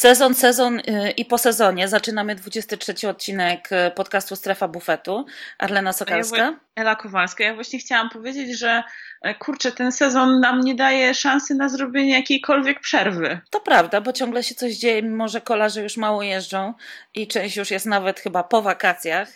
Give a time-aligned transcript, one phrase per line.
[0.00, 1.88] Sezon, sezon y, i po sezonie.
[1.88, 5.26] Zaczynamy 23 odcinek y, podcastu Strefa Bufetu.
[5.58, 6.60] Arlena Sokalska.
[6.76, 7.44] Ela Kowalska.
[7.44, 8.82] Ja właśnie chciałam powiedzieć, że
[9.22, 13.40] E, kurczę, ten sezon nam nie daje szansy na zrobienie jakiejkolwiek przerwy.
[13.50, 16.74] To prawda, bo ciągle się coś dzieje, mimo że kolarze już mało jeżdżą
[17.14, 19.32] i część już jest nawet chyba po wakacjach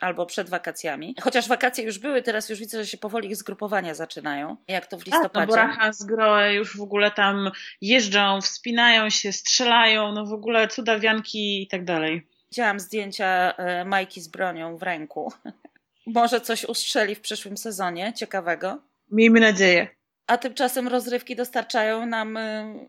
[0.00, 1.14] albo przed wakacjami.
[1.22, 4.98] Chociaż wakacje już były, teraz już widzę, że się powoli ich zgrupowania zaczynają, jak to
[4.98, 5.32] w listopadzie.
[5.32, 7.50] Tak, no bo Racha z Groe już w ogóle tam
[7.80, 12.26] jeżdżą, wspinają się, strzelają, no w ogóle cudawianki i tak dalej.
[12.50, 15.32] Widziałam zdjęcia e, Majki z bronią w ręku.
[16.14, 18.82] Może coś ustrzeli w przyszłym sezonie ciekawego.
[19.10, 19.88] Miejmy nadzieję.
[20.26, 22.88] A tymczasem rozrywki dostarczają nam y,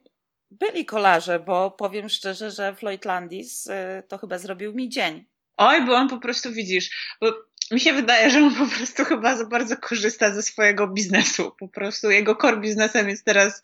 [0.51, 5.25] byli kolarze, bo powiem szczerze, że Floyd Landis y, to chyba zrobił mi dzień.
[5.57, 7.33] Oj, bo on po prostu widzisz, bo
[7.71, 11.51] mi się wydaje, że on po prostu chyba za bardzo korzysta ze swojego biznesu.
[11.59, 13.63] Po prostu jego core biznesem jest teraz,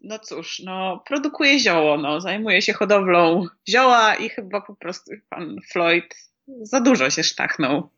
[0.00, 5.56] no cóż, no produkuje zioło, no zajmuje się hodowlą zioła i chyba po prostu pan
[5.72, 6.14] Floyd
[6.62, 7.90] za dużo się sztachnął.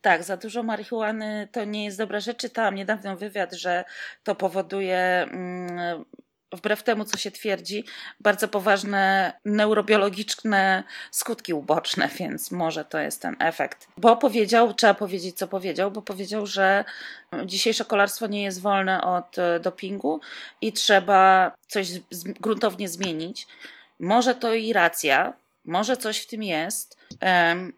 [0.00, 2.38] Tak, za dużo marihuany to nie jest dobra rzecz.
[2.38, 3.84] Czytałam niedawno wywiad, że
[4.24, 6.04] to powoduje, mm,
[6.52, 7.84] wbrew temu, co się twierdzi,
[8.20, 13.88] bardzo poważne neurobiologiczne skutki uboczne, więc może to jest ten efekt.
[13.96, 16.84] Bo powiedział, trzeba powiedzieć, co powiedział, bo powiedział, że
[17.46, 20.20] dzisiejsze kolarstwo nie jest wolne od e, dopingu
[20.60, 21.88] i trzeba coś
[22.40, 23.46] gruntownie zmienić.
[24.00, 25.32] Może to i racja,
[25.64, 27.01] może coś w tym jest,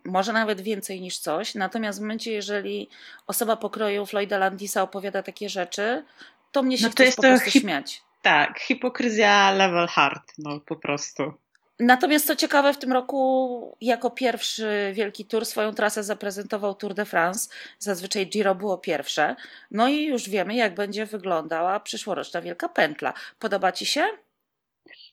[0.05, 1.55] może nawet więcej niż coś.
[1.55, 2.89] Natomiast w momencie, jeżeli
[3.27, 6.05] osoba pokroju Floyda Landisa opowiada takie rzeczy,
[6.53, 8.03] to mnie się no to jest po prostu hip- śmiać.
[8.23, 11.33] Tak, hipokryzja level hard, no po prostu.
[11.81, 17.05] Natomiast co ciekawe, w tym roku jako pierwszy wielki tour swoją trasę zaprezentował Tour de
[17.05, 17.49] France.
[17.79, 19.37] Zazwyczaj Giro było pierwsze.
[19.71, 23.15] No i już wiemy, jak będzie wyglądała przyszłoroczna wielka pętla.
[23.39, 24.07] Podoba Ci się?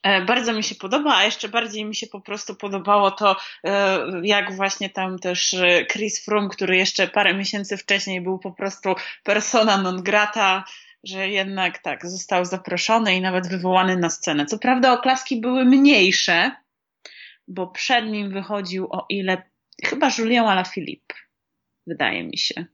[0.03, 3.99] E, bardzo mi się podoba, a jeszcze bardziej mi się po prostu podobało to, e,
[4.23, 8.95] jak właśnie tam też e, Chris Froome, który jeszcze parę miesięcy wcześniej był po prostu
[9.23, 10.63] persona non grata,
[11.03, 14.45] że jednak tak, został zaproszony i nawet wywołany na scenę.
[14.45, 16.51] Co prawda oklaski były mniejsze,
[17.47, 19.43] bo przed nim wychodził o ile,
[19.85, 21.15] chyba Julien Alaphilippe,
[21.87, 22.65] wydaje mi się.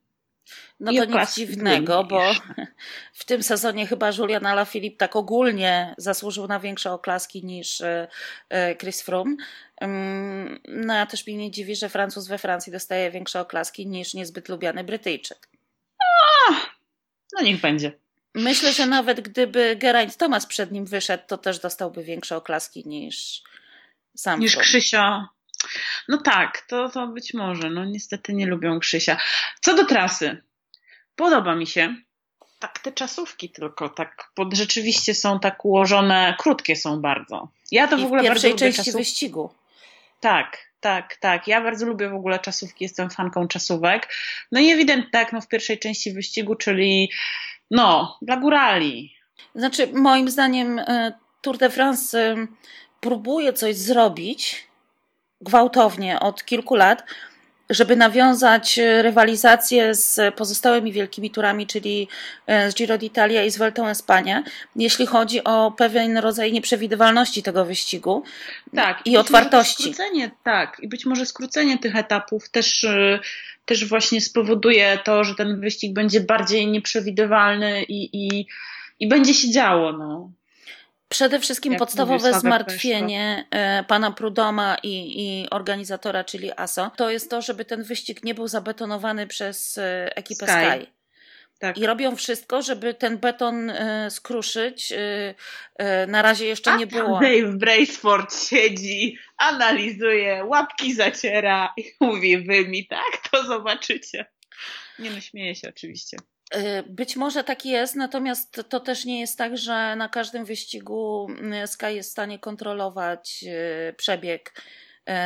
[0.80, 2.22] No to nic dziwnego, bo
[3.14, 8.08] w tym sezonie chyba Julian Alaphilippe tak ogólnie zasłużył na większe oklaski niż e,
[8.50, 9.36] e, Chris Froome.
[9.82, 14.14] Mm, no ja też mnie nie dziwi, że Francuz we Francji dostaje większe oklaski niż
[14.14, 15.50] niezbyt lubiany Brytyjczyk.
[16.00, 16.54] A,
[17.34, 17.92] no niech będzie.
[18.36, 23.44] Myślę, że nawet gdyby Geraint Thomas przed nim wyszedł, to też dostałby większe oklaski niż
[24.16, 24.40] sam.
[24.40, 25.30] Niż Krzysia.
[26.08, 27.70] No tak, to, to być może.
[27.70, 29.18] No niestety nie lubią Krzysia.
[29.62, 30.47] Co do trasy.
[31.18, 31.96] Podoba mi się.
[32.60, 37.48] Tak, te czasówki tylko, tak, bo rzeczywiście są tak ułożone, krótkie są bardzo.
[37.72, 38.96] Ja to w, w ogóle bardzo lubię części czasów...
[38.96, 39.50] wyścigu.
[40.20, 41.48] Tak, tak, tak.
[41.48, 44.14] Ja bardzo lubię w ogóle czasówki, jestem fanką czasówek.
[44.52, 47.12] No i ewidentnie tak, no w pierwszej części wyścigu, czyli
[47.72, 49.14] no, dla górali.
[49.56, 52.48] Znaczy, moim zdaniem e, Tour de France e,
[53.00, 54.68] próbuje coś zrobić
[55.42, 57.04] gwałtownie od kilku lat,
[57.70, 62.08] żeby nawiązać e, rywalizację z pozostałymi wielkimi turami, czyli
[62.48, 64.44] e, z Giro d'Italia i z Vuelta Espania,
[64.76, 68.24] jeśli chodzi o pewien rodzaj nieprzewidywalności tego wyścigu
[68.76, 69.84] tak, i otwartości.
[69.84, 73.20] Skrócenie, tak, i być może skrócenie tych etapów też, e,
[73.66, 78.48] też właśnie spowoduje to, że ten wyścig będzie bardziej nieprzewidywalny i, i,
[79.00, 79.92] i będzie się działo.
[79.92, 80.32] No.
[81.10, 87.30] Przede wszystkim Jak podstawowe zmartwienie e, pana Prudoma i, i, organizatora, czyli ASO, to jest
[87.30, 90.82] to, żeby ten wyścig nie był zabetonowany przez e, ekipę Sky.
[90.82, 90.98] Sky.
[91.60, 91.78] Tak.
[91.78, 94.92] I robią wszystko, żeby ten beton y, skruszyć.
[94.92, 94.96] Y,
[95.82, 97.20] y, na razie jeszcze A nie było.
[97.20, 104.26] Dave Braceford siedzi, analizuje, łapki zaciera i mówi: Wy mi tak, to zobaczycie.
[105.00, 106.18] Nie no, śmieję się oczywiście.
[106.56, 111.28] Y, być może tak jest, natomiast to też nie jest tak, że na każdym wyścigu
[111.64, 113.44] y, Sky jest w stanie kontrolować
[113.90, 114.62] y, przebieg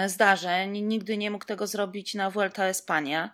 [0.07, 0.81] zdarzeń.
[0.81, 3.31] Nigdy nie mógł tego zrobić na Vuelta Espania.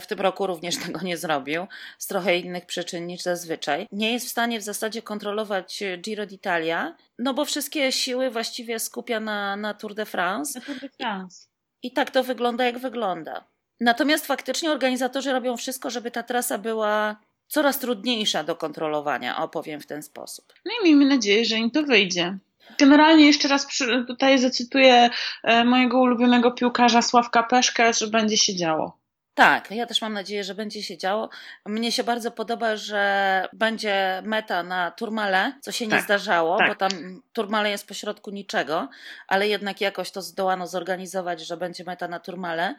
[0.00, 1.66] W tym roku również tego nie zrobił,
[1.98, 3.86] z trochę innych przyczyn niż zazwyczaj.
[3.92, 9.20] Nie jest w stanie w zasadzie kontrolować Giro d'Italia, no bo wszystkie siły właściwie skupia
[9.20, 10.58] na, na Tour de France.
[10.58, 11.46] Na Tour de France.
[11.82, 13.49] I, I tak to wygląda, jak wygląda.
[13.80, 17.16] Natomiast faktycznie organizatorzy robią wszystko, żeby ta trasa była
[17.48, 20.44] coraz trudniejsza do kontrolowania, opowiem w ten sposób.
[20.64, 22.38] No i miejmy nadzieję, że im to wyjdzie.
[22.78, 23.66] Generalnie jeszcze raz
[24.06, 25.10] tutaj zacytuję
[25.42, 28.99] e, mojego ulubionego piłkarza Sławka Peszka, że będzie się działo.
[29.34, 31.28] Tak, ja też mam nadzieję, że będzie się działo.
[31.66, 36.68] Mnie się bardzo podoba, że będzie meta na Turmale, co się tak, nie zdarzało, tak.
[36.68, 36.90] bo tam
[37.32, 38.88] Turmale jest pośrodku niczego,
[39.28, 42.74] ale jednak jakoś to zdołano zorganizować, że będzie meta na Turmale.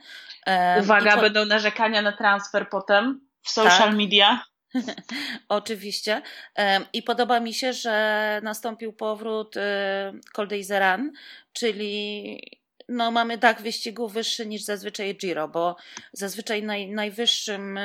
[0.79, 1.21] Uwaga, to...
[1.21, 3.97] będą narzekania na transfer potem w social tak.
[3.97, 4.43] media.
[5.49, 6.21] Oczywiście.
[6.93, 9.61] I podoba mi się, że nastąpił powrót y,
[10.33, 11.11] Col Run,
[11.53, 15.75] czyli no, mamy tak wyścigu wyższy niż zazwyczaj Giro, bo
[16.13, 17.79] zazwyczaj naj, najwyższym,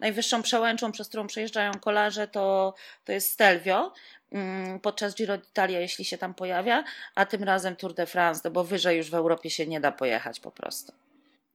[0.00, 2.74] najwyższą przełęczą, przez którą przejeżdżają kolarze, to,
[3.04, 3.92] to jest Stelvio
[4.32, 6.84] mm, podczas Giro d'Italia, jeśli się tam pojawia,
[7.14, 9.92] a tym razem Tour de France, no bo wyżej już w Europie się nie da
[9.92, 10.92] pojechać po prostu.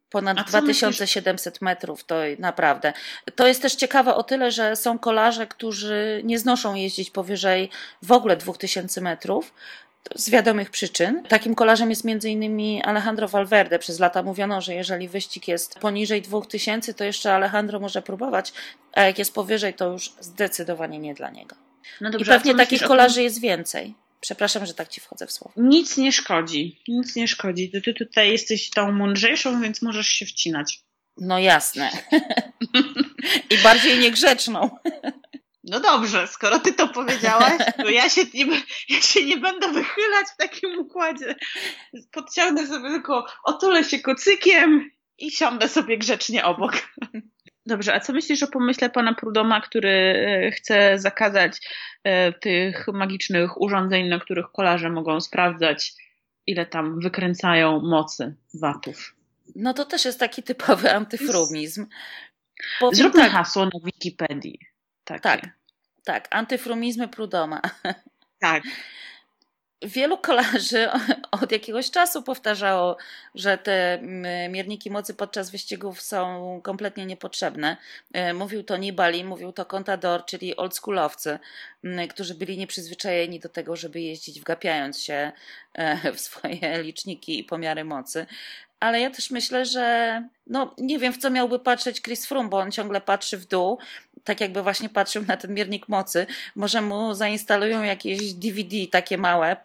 [0.10, 2.94] Ponad 2700 metrów, to naprawdę.
[3.36, 7.70] To jest też ciekawe o tyle, że są kolarze, którzy nie znoszą jeździć powyżej
[8.02, 9.54] w ogóle 2000 metrów,
[10.16, 11.24] z wiadomych przyczyn.
[11.28, 12.82] Takim kolarzem jest m.in.
[12.84, 13.80] Alejandro Valverde.
[13.80, 18.54] Przez lata mówiono, że jeżeli wyścig jest poniżej 2000, to jeszcze Alejandro może próbować,
[18.94, 21.56] a jak jest powyżej, to już zdecydowanie nie dla niego.
[22.02, 23.94] No dobrze, I pewnie takich kolarzy jest więcej.
[24.22, 25.54] Przepraszam, że tak ci wchodzę w słowo.
[25.58, 26.82] Nic nie szkodzi.
[26.88, 27.72] Nic nie szkodzi.
[27.72, 30.82] Ty, ty tutaj jesteś tą mądrzejszą, więc możesz się wcinać.
[31.18, 31.90] No jasne.
[33.52, 34.70] I bardziej niegrzeczną.
[35.64, 37.54] No dobrze, skoro ty to powiedziałaś,
[37.84, 38.46] to ja się nie,
[38.90, 41.36] ja się nie będę wychylać w takim układzie.
[42.12, 46.74] Podciągnę sobie tylko, otulę się kocykiem i siądę sobie grzecznie obok.
[47.66, 51.58] Dobrze, a co myślisz o pomyśle pana Prudoma, który e, chce zakazać
[52.04, 55.94] e, tych magicznych urządzeń, na których kolarze mogą sprawdzać,
[56.48, 59.16] ile tam wykręcają mocy watów?
[59.56, 61.86] No to też jest taki typowy antyfrumizm.
[62.92, 63.32] Zróbmy tak.
[63.32, 64.71] hasło na Wikipedii.
[65.06, 65.22] Takie.
[65.22, 65.50] Tak,
[66.04, 67.62] tak, antyfrumizmy Prudoma.
[68.40, 68.64] Tak.
[69.84, 70.90] Wielu kolarzy
[71.32, 72.98] od jakiegoś czasu powtarzało,
[73.36, 74.00] że te
[74.50, 77.78] mierniki mocy podczas wyścigów są kompletnie niepotrzebne.
[78.14, 81.40] E, mówił to Nibali, mówił to Contador, czyli oldschoolowcy,
[82.10, 85.32] którzy byli nieprzyzwyczajeni do tego, żeby jeździć wgapiając się
[85.74, 88.26] e, w swoje liczniki i pomiary mocy
[88.82, 92.58] ale ja też myślę, że no nie wiem w co miałby patrzeć Chris Froome, bo
[92.58, 93.80] on ciągle patrzy w dół,
[94.24, 96.28] tak jakby właśnie patrzył na ten miernik mocy.
[96.56, 99.58] Może mu zainstalują jakieś DVD takie małe,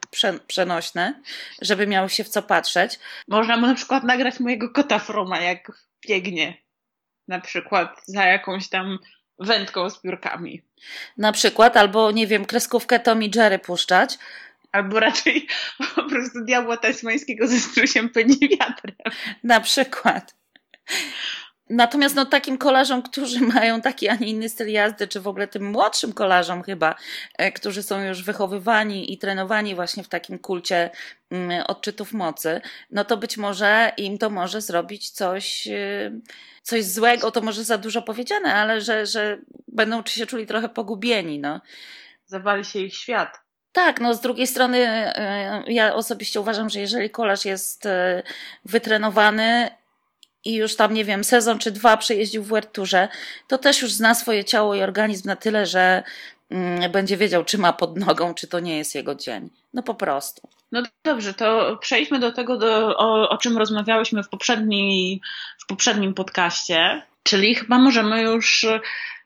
[0.47, 1.21] przenośne,
[1.63, 2.99] żeby miał się w co patrzeć.
[3.29, 5.73] Można mu na przykład nagrać mojego kota Froma, jak
[6.09, 6.57] biegnie.
[7.29, 8.99] Na przykład za jakąś tam
[9.39, 10.63] wędką z piórkami.
[11.17, 14.19] Na przykład, albo nie wiem, kreskówkę Tommy Jerry puszczać,
[14.77, 15.47] albo raczej
[15.95, 18.97] po prostu diabła tasmańskiego ze strusiem pędzi wiatrem.
[19.45, 20.35] Na przykład.
[21.71, 25.49] Natomiast no, takim kolarzom, którzy mają taki, a nie inny styl jazdy, czy w ogóle
[25.49, 26.95] tym młodszym kolarzom chyba,
[27.39, 30.91] e, którzy są już wychowywani i trenowani właśnie w takim kulcie
[31.31, 36.11] mm, odczytów mocy, no to być może im to może zrobić coś, e,
[36.63, 39.39] coś złego, to może za dużo powiedziane, ale że, że
[39.69, 41.39] będą się czuli trochę pogubieni.
[41.39, 41.61] No.
[42.27, 43.46] Zawali się ich świat.
[43.77, 48.23] Tak, no z drugiej strony e, ja osobiście uważam, że jeżeli kolarz jest e,
[48.65, 49.71] wytrenowany
[50.45, 53.09] i już tam, nie wiem, sezon czy dwa przejeździł w Werturze,
[53.49, 56.03] to też już zna swoje ciało i organizm na tyle, że
[56.51, 59.51] mm, będzie wiedział, czy ma pod nogą, czy to nie jest jego dzień.
[59.75, 60.49] No po prostu.
[60.73, 65.21] No dobrze, to przejdźmy do tego, do, o, o czym rozmawiałyśmy w, poprzedni,
[65.59, 68.67] w poprzednim podcaście, czyli chyba możemy już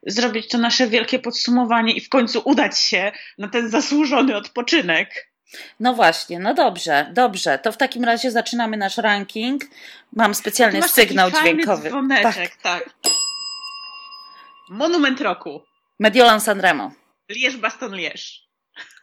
[0.07, 5.31] zrobić to nasze wielkie podsumowanie i w końcu udać się na ten zasłużony odpoczynek.
[5.81, 7.59] No właśnie, no dobrze, dobrze.
[7.59, 9.63] To w takim razie zaczynamy nasz ranking.
[10.13, 11.89] Mam specjalny sygnał dźwiękowy.
[11.89, 12.85] Dzwoneczek, tak.
[13.03, 13.13] tak.
[14.69, 15.63] Monument roku.
[15.99, 16.93] Mediolan Sanremo.
[17.29, 18.49] Lierz Baston Lierz.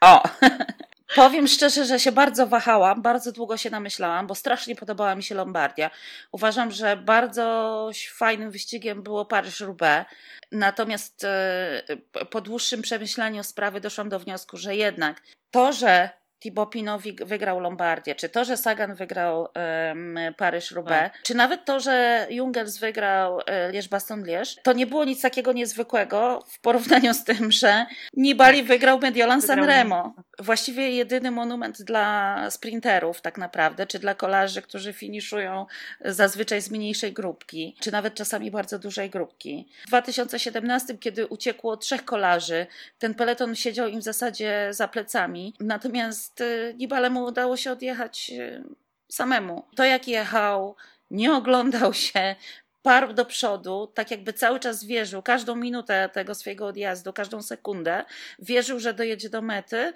[0.01, 0.23] O,
[1.15, 5.35] Powiem szczerze, że się bardzo wahałam, bardzo długo się namyślałam, bo strasznie podobała mi się
[5.35, 5.91] Lombardia.
[6.31, 10.05] Uważam, że bardzo fajnym wyścigiem było Paryż-Roubaix.
[10.51, 11.83] Natomiast e,
[12.29, 15.21] po dłuższym przemyśleniu sprawy doszłam do wniosku, że jednak
[15.51, 21.23] to, że Thibaut Pinot wygrał Lombardię, czy to, że Sagan wygrał um, Paryż-Roubaix, tak.
[21.23, 26.59] czy nawet to, że Jungels wygrał um, Lierz-Baston-Lierz, to nie było nic takiego niezwykłego w
[26.59, 28.67] porównaniu z tym, że Nibali tak.
[28.67, 30.13] wygrał Mediolan San Remo.
[30.39, 35.65] Właściwie jedyny monument dla sprinterów tak naprawdę, czy dla kolarzy, którzy finiszują
[36.05, 39.69] zazwyczaj z mniejszej grupki, czy nawet czasami bardzo dużej grupki.
[39.83, 42.67] W 2017, kiedy uciekło trzech kolarzy,
[42.99, 46.36] ten peleton siedział im w zasadzie za plecami, natomiast
[46.77, 48.63] Nibalemu udało się odjechać y,
[49.11, 49.63] samemu.
[49.75, 50.75] To jak jechał,
[51.11, 52.35] nie oglądał się,
[52.81, 58.05] parł do przodu, tak jakby cały czas wierzył, każdą minutę tego swojego odjazdu, każdą sekundę,
[58.39, 59.93] wierzył, że dojedzie do mety,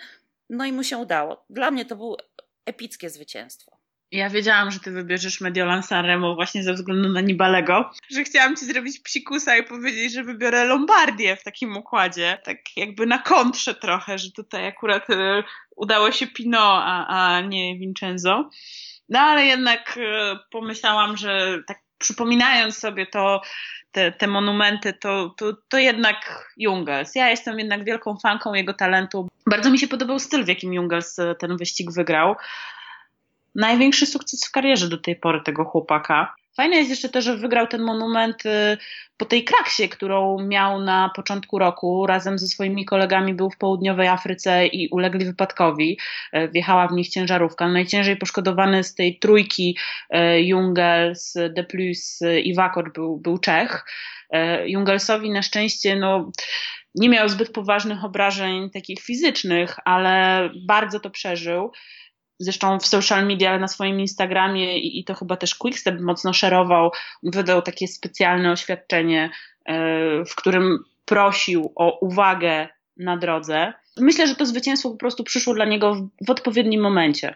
[0.50, 1.46] no i mu się udało.
[1.50, 2.18] Dla mnie to było
[2.66, 3.81] epickie zwycięstwo.
[4.12, 8.66] Ja wiedziałam, że ty wybierzesz Mediolan Sanremo właśnie ze względu na Nibalego, że chciałam ci
[8.66, 12.38] zrobić psikusa i powiedzieć, że wybiorę Lombardię w takim układzie.
[12.44, 15.44] Tak jakby na kontrze trochę, że tutaj akurat y,
[15.76, 18.50] udało się Pino, a, a nie Vincenzo.
[19.10, 20.02] No ale jednak y,
[20.52, 23.42] pomyślałam, że tak przypominając sobie to,
[23.92, 27.16] te, te monumenty, to, to, to jednak Jungels.
[27.16, 29.28] Ja jestem jednak wielką fanką jego talentu.
[29.48, 32.36] Bardzo mi się podobał styl, w jakim Jungels e, ten wyścig wygrał.
[33.56, 36.34] Największy sukces w karierze do tej pory tego chłopaka.
[36.58, 38.78] Fajne jest jeszcze to, że wygrał ten monument y,
[39.18, 42.06] po tej kraksie, którą miał na początku roku.
[42.08, 46.00] Razem ze swoimi kolegami był w południowej Afryce i ulegli wypadkowi.
[46.32, 47.68] E, wjechała w nich ciężarówka.
[47.68, 49.78] Najciężej poszkodowany z tej trójki
[50.10, 53.86] e, Jungels, De Plus i Wakor był, był Czech.
[54.30, 56.32] E, Jungelsowi na szczęście no,
[56.96, 61.72] nie miał zbyt poważnych obrażeń takich fizycznych, ale bardzo to przeżył.
[62.42, 66.92] Zresztą w social media, na swoim Instagramie i, i to chyba też Quickstep mocno szerował,
[67.24, 69.30] wydał takie specjalne oświadczenie,
[69.66, 69.76] e,
[70.26, 72.68] w którym prosił o uwagę
[72.98, 73.74] na drodze.
[73.98, 77.36] Myślę, że to zwycięstwo po prostu przyszło dla niego w, w odpowiednim momencie.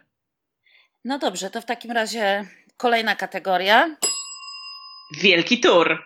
[1.05, 2.45] No dobrze, to w takim razie
[2.77, 3.95] kolejna kategoria.
[5.21, 6.05] Wielki Tour.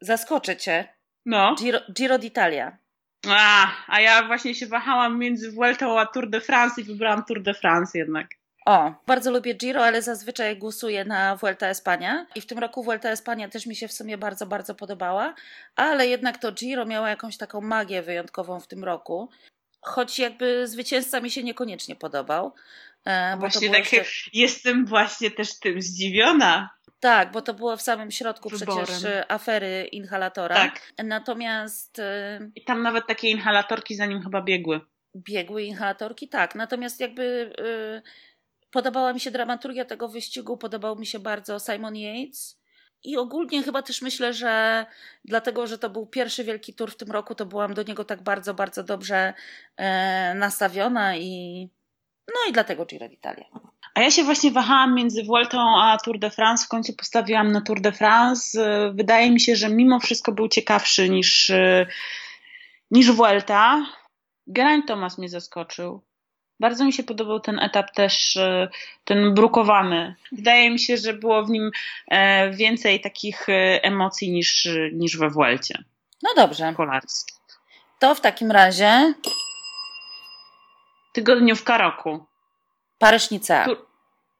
[0.00, 0.88] Zaskoczę cię.
[1.26, 1.54] No.
[1.58, 2.79] Giro, Giro d'Italia.
[3.28, 7.42] A, a ja właśnie się wahałam między Vuelta a Tour de France i wybrałam Tour
[7.42, 8.26] de France jednak.
[8.66, 13.10] O, bardzo lubię Giro, ale zazwyczaj głosuję na Vuelta Espania i w tym roku Vuelta
[13.10, 15.34] Espania też mi się w sumie bardzo, bardzo podobała,
[15.76, 19.28] ale jednak to Giro miało jakąś taką magię wyjątkową w tym roku,
[19.80, 22.54] choć jakby zwycięzca mi się niekoniecznie podobał.
[23.04, 24.30] E, właśnie tak, jeszcze...
[24.32, 26.70] jestem właśnie też tym zdziwiona.
[27.00, 28.84] Tak, bo to było w samym środku Wyborem.
[28.84, 30.54] przecież y, afery inhalatora.
[30.54, 30.92] Tak.
[31.04, 31.98] Natomiast.
[31.98, 34.80] Y, I tam nawet takie inhalatorki za nim chyba biegły.
[35.16, 36.54] Biegły inhalatorki, tak.
[36.54, 38.02] Natomiast jakby yy,
[38.70, 42.60] podobała mi się dramaturgia tego wyścigu, podobał mi się bardzo Simon Yates.
[43.04, 44.86] I ogólnie chyba też myślę, że
[45.24, 48.22] dlatego, że to był pierwszy wielki tur w tym roku, to byłam do niego tak
[48.22, 49.34] bardzo, bardzo dobrze
[49.76, 51.68] e, nastawiona i
[52.28, 53.69] no i dlatego Giro d'Italia.
[53.94, 56.64] A ja się właśnie wahałam między Vueltą a Tour de France.
[56.64, 58.58] W końcu postawiłam na Tour de France.
[58.94, 61.52] Wydaje mi się, że mimo wszystko był ciekawszy niż,
[62.90, 63.86] niż Vuelta.
[64.46, 66.02] Geraint Thomas mnie zaskoczył.
[66.60, 68.38] Bardzo mi się podobał ten etap też,
[69.04, 70.14] ten brukowany.
[70.32, 71.70] Wydaje mi się, że było w nim
[72.08, 75.84] e, więcej takich e, emocji niż, niż we Vuelcie.
[76.22, 76.74] No dobrze.
[76.76, 77.36] Kolarskich.
[77.98, 79.14] To w takim razie
[81.12, 82.29] tygodniówka roku.
[83.00, 83.64] Paryżnica.
[83.64, 83.86] Tour,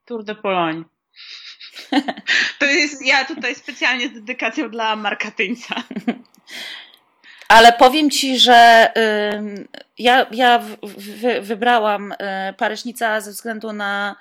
[0.07, 0.85] Tour de Pologne.
[2.59, 5.75] To jest ja tutaj specjalnie z dedykacją dla Marka Tyńca.
[7.49, 12.17] Ale powiem ci, że y, ja, ja w, w, wybrałam y,
[12.57, 14.17] Paryżnica ze względu na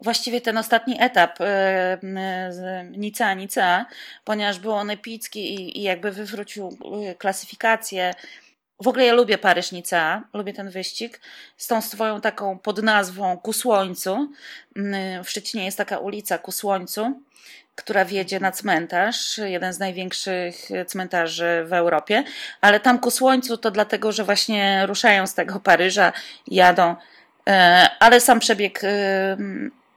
[0.00, 1.44] właściwie ten ostatni etap y,
[2.90, 3.86] Nica Nica,
[4.24, 6.78] ponieważ był on epicki i, i jakby wywrócił
[7.10, 8.14] y, klasyfikację
[8.82, 11.20] w ogóle ja lubię Paryżnica, lubię ten wyścig
[11.56, 14.32] z tą swoją taką podnazwą Ku Słońcu.
[14.76, 17.22] Mm, w Szczecinie jest taka ulica Ku Słońcu,
[17.74, 22.24] która wiedzie na cmentarz, jeden z największych cmentarzy w Europie,
[22.60, 26.12] ale tam ku słońcu to dlatego, że właśnie ruszają z tego Paryża,
[26.46, 26.96] jadą,
[27.48, 29.36] e, ale sam przebieg e,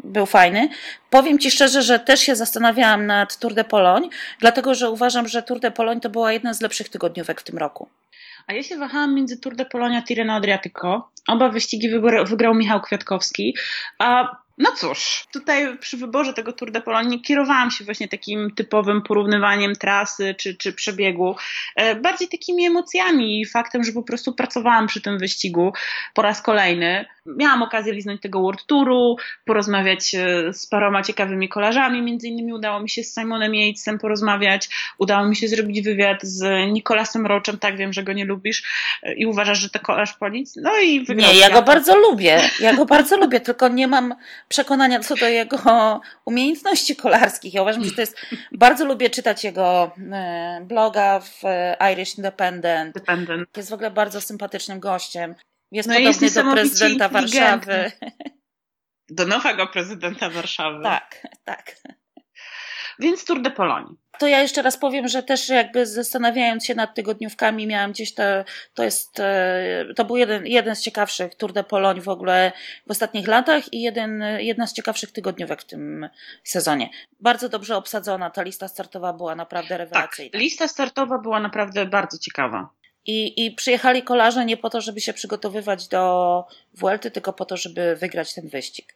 [0.03, 0.69] był fajny.
[1.09, 4.09] Powiem Ci szczerze, że też się zastanawiałam nad Tour de Pologne,
[4.39, 7.57] dlatego że uważam, że Tour de Pologne to była jedna z lepszych tygodniówek w tym
[7.57, 7.89] roku.
[8.48, 11.10] A ja się wahałam między Tour de Polonia Tirreno Adriatico.
[11.27, 11.89] Oba wyścigi
[12.25, 13.55] wygrał Michał Kwiatkowski.
[14.00, 19.01] A no cóż, tutaj przy wyborze tego Tour de Pologne kierowałam się właśnie takim typowym
[19.01, 21.36] porównywaniem trasy czy, czy przebiegu,
[21.75, 25.74] e, bardziej takimi emocjami i faktem, że po prostu pracowałam przy tym wyścigu
[26.13, 27.05] po raz kolejny.
[27.25, 32.79] Miałam okazję liznąć tego World Touru, porozmawiać e, z paroma ciekawymi kolarzami, między innymi udało
[32.79, 37.77] mi się z Simonem Yatesem porozmawiać, udało mi się zrobić wywiad z Nicolasem Roachem, tak
[37.77, 38.63] wiem, że go nie lubisz
[39.03, 41.31] e, i uważasz, że to kolarz polic, no i wygrał.
[41.31, 44.15] Nie, ja go bardzo lubię, ja go bardzo lubię, tylko nie mam
[44.47, 45.57] przekonania co do jego
[46.25, 47.53] umiejętności kolarskich.
[47.53, 48.17] Ja uważam, że to jest,
[48.51, 51.41] bardzo lubię czytać jego e, bloga w
[51.93, 52.95] Irish Independent.
[52.95, 53.57] Independent.
[53.57, 55.35] Jest w ogóle bardzo sympatycznym gościem.
[55.71, 57.91] Jest no podobny jest do prezydenta Warszawy.
[59.09, 60.83] Do nowego prezydenta Warszawy.
[60.83, 61.75] Tak, tak.
[62.99, 63.95] Więc Tour de Pologne.
[64.19, 68.23] To ja jeszcze raz powiem, że też jakby zastanawiając się nad tygodniówkami, miałam gdzieś to,
[68.73, 72.51] to jest, e, to był jeden, jeden z ciekawszych Tour de Pologne w ogóle
[72.87, 76.09] w ostatnich latach i jeden, jedna z ciekawszych tygodniówek w tym
[76.43, 76.89] sezonie.
[77.19, 80.31] Bardzo dobrze obsadzona, ta lista startowa była naprawdę rewelacyjna.
[80.31, 82.69] Tak, lista startowa była naprawdę bardzo ciekawa.
[83.05, 87.58] I, I przyjechali kolarze nie po to, żeby się przygotowywać do Vuelty, tylko po to,
[87.58, 88.96] żeby wygrać ten wyścig.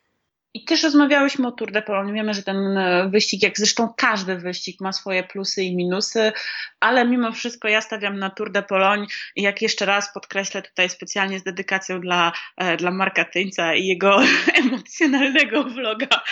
[0.55, 2.13] I też rozmawiałyśmy o Tour de Pologne.
[2.13, 6.31] Wiemy, że ten e, wyścig, jak zresztą każdy wyścig, ma swoje plusy i minusy,
[6.79, 10.89] ale mimo wszystko ja stawiam na Tour de Pologne i jak jeszcze raz podkreślę tutaj
[10.89, 14.19] specjalnie z dedykacją dla, e, dla Marka Tyńca i jego
[14.63, 16.23] emocjonalnego vloga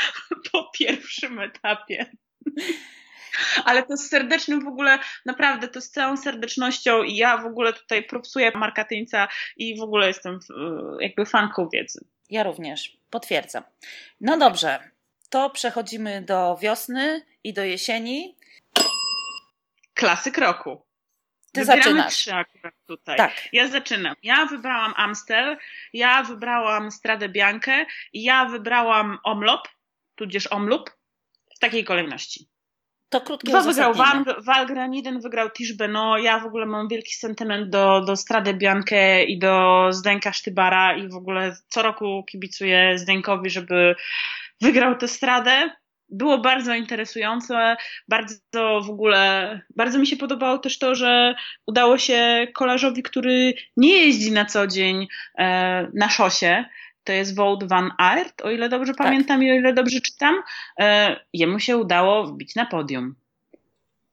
[0.52, 2.06] po pierwszym etapie.
[3.66, 7.74] Ale to z serdecznym w ogóle, naprawdę, to z całą serdecznością i ja w ogóle
[7.74, 10.40] tutaj propsuję Marka Tyńca i w ogóle jestem
[11.00, 12.06] jakby fanką wiedzy.
[12.30, 13.64] Ja również, potwierdzam.
[14.22, 14.80] No dobrze,
[15.30, 18.36] to przechodzimy do wiosny i do jesieni.
[19.94, 20.82] Klasyk roku.
[21.52, 22.14] Ty Wybieramy zaczynasz.
[22.14, 23.18] trzy akurat tutaj.
[23.18, 23.34] Tak.
[23.54, 24.16] Ja zaczynam.
[24.24, 25.58] Ja wybrałam Amstel,
[25.94, 29.68] ja wybrałam Stradę Biankę i ja wybrałam Omlop,
[30.16, 30.90] tudzież Omlup,
[31.56, 32.48] w takiej kolejności.
[33.10, 33.94] To krótkie Dwa wygrał.
[33.94, 36.18] Van, Valgren, jeden wygrał Tish Beno.
[36.18, 41.10] Ja w ogóle mam wielki sentyment do, do Strady Biankę i do Zdenka Sztybara i
[41.10, 43.96] w ogóle co roku kibicuję Zdenkowi, żeby
[44.62, 45.70] wygrał tę Stradę.
[46.10, 51.36] Było bardzo interesujące, bardzo w ogóle, bardzo mi się podobało też to, że
[51.68, 55.08] udało się kolarzowi, który nie jeździ na co dzień
[55.38, 56.66] e, na szosie,
[57.04, 60.36] to jest Wout van Aert, o ile dobrze pamiętam i o ile dobrze czytam,
[60.80, 63.16] e, jemu się udało wbić na podium.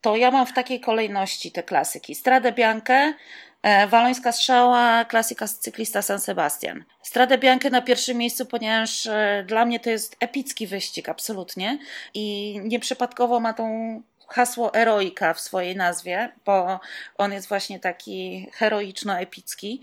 [0.00, 2.14] To ja mam w takiej kolejności te klasyki.
[2.14, 3.14] Stradę Biankę,
[3.62, 6.84] e, Walońska Strzała, klasyka z cyklista San Sebastian.
[7.02, 11.78] Stradę Biankę na pierwszym miejscu, ponieważ e, dla mnie to jest epicki wyścig, absolutnie.
[12.14, 16.80] I nieprzypadkowo ma tą hasło eroika w swojej nazwie, bo
[17.18, 19.78] on jest właśnie taki heroiczno-epicki.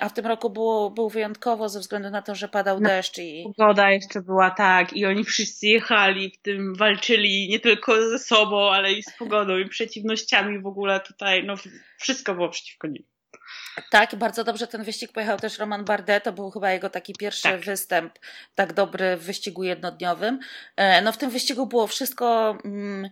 [0.00, 2.88] A w tym roku było, był wyjątkowo ze względu na to, że padał No.
[2.88, 8.08] deszcz i Pogoda jeszcze była tak i oni wszyscy jechali w tym, walczyli nie tylko
[8.10, 11.54] ze sobą, ale i z pogodą i przeciwnościami w ogóle tutaj, no
[11.98, 13.04] wszystko było przeciwko nim.
[13.90, 16.24] Tak, bardzo dobrze ten wyścig pojechał też Roman Bardet.
[16.24, 17.60] To był chyba jego taki pierwszy Tak.
[17.60, 18.18] występ
[18.54, 20.38] tak dobry w wyścigu jednodniowym.
[20.76, 23.10] E, No w tym wyścigu było wszystko, mm,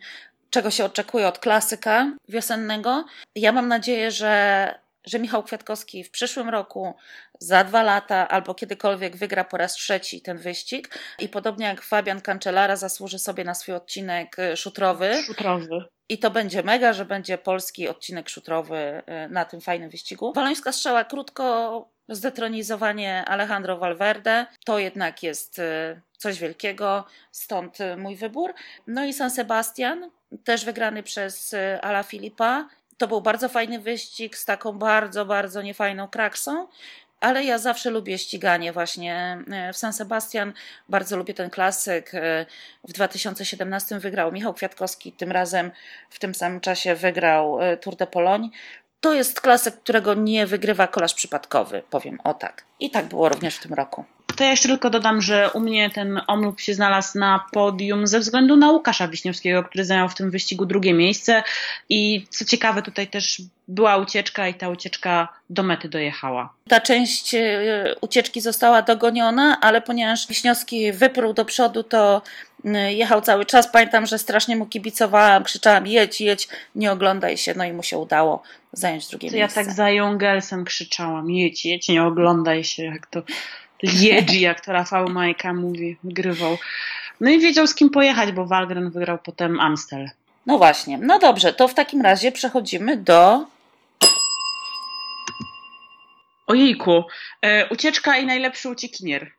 [0.50, 3.04] czego się oczekuje od klasyka wiosennego.
[3.34, 4.74] Ja mam nadzieję, że,
[5.06, 6.94] że Michał Kwiatkowski w przyszłym roku,
[7.38, 12.20] za dwa lata albo kiedykolwiek wygra po raz trzeci ten wyścig i podobnie jak Fabian
[12.20, 15.22] Cancellara zasłuży sobie na swój odcinek e, szutrowy.
[15.22, 15.84] Szutrowy.
[16.08, 20.32] I to będzie mega, że będzie polski odcinek szutrowy e, na tym fajnym wyścigu.
[20.32, 24.46] Walońska strzała krótko, zdetronizowanie Alejandro Valverde.
[24.64, 28.54] To jednak jest e, coś wielkiego, stąd mój wybór.
[28.86, 30.10] No i San Sebastian,
[30.44, 32.68] też wygrany przez e, Ala Filipa.
[32.98, 36.68] To był bardzo fajny wyścig z taką bardzo, bardzo niefajną kraksą.
[37.20, 40.52] Ale ja zawsze lubię ściganie właśnie e, w San Sebastian.
[40.88, 42.14] Bardzo lubię ten klasyk.
[42.14, 42.46] E,
[42.84, 45.70] W 2017 wygrał Michał Kwiatkowski, tym razem
[46.10, 48.48] w tym samym czasie wygrał Tour de Pologne.
[49.00, 52.64] To jest klasyk, którego nie wygrywa kolarz przypadkowy, powiem o tak.
[52.80, 54.04] I tak było również w tym roku.
[54.38, 58.20] To ja jeszcze tylko dodam, że u mnie ten omlub się znalazł na podium ze
[58.20, 61.42] względu na Łukasza Wiśniewskiego, który zajął w tym wyścigu drugie miejsce
[61.88, 66.52] i co ciekawe tutaj też była ucieczka i ta ucieczka do mety dojechała.
[66.68, 67.40] Ta część e,
[68.00, 72.22] ucieczki została dogoniona, ale ponieważ Wiśniowski wyprół do przodu, to
[72.88, 73.72] jechał cały czas.
[73.72, 77.54] Pamiętam, że strasznie mu kibicowałam, krzyczałam jedź, jedź, nie oglądaj się.
[77.56, 79.64] No i mu się udało zająć drugie To ja miejsce.
[79.64, 83.22] tak za Jungelsem krzyczałam, jedź, jedź, nie oglądaj się, jak to
[83.82, 86.58] Liedzi, jak to Rafał Majka mówi, wygrywał.
[87.20, 90.10] No i wiedział z kim pojechać, bo Walgren wygrał potem Amstel.
[90.46, 90.98] No właśnie.
[90.98, 93.46] No dobrze, to w takim razie przechodzimy do
[96.46, 97.04] Ojejku,
[97.42, 99.30] e, ucieczka i najlepszy uciekinier.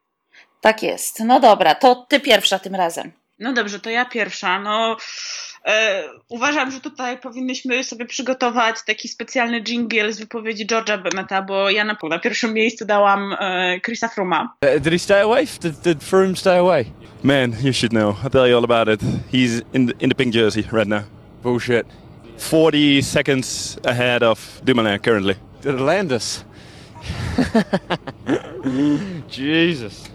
[0.62, 1.20] Tak jest.
[1.20, 3.12] No dobra, to ty pierwsza tym razem.
[3.40, 4.60] No dobrze, to ja pierwsza.
[4.60, 4.98] No,
[6.30, 11.84] uważam, że tutaj powinnyśmy sobie przygotować taki specjalny jingle z wypowiedzi George'a Bennetta, bo ja
[11.84, 14.54] na, na pierwszym miejscu dałam e, Chrisa Fruma.
[14.66, 15.48] Uh, did he stay away?
[15.62, 16.86] Did, did Froome stay away?
[17.24, 18.16] Man, you should know.
[18.24, 19.02] I'll tell you all about it.
[19.32, 21.04] He's in the, in the pink jersey right now.
[21.44, 21.86] Bullshit.
[22.38, 25.36] 40 seconds ahead of Dumoulin currently.
[25.62, 26.46] Did it land us?
[29.30, 30.10] Jesus.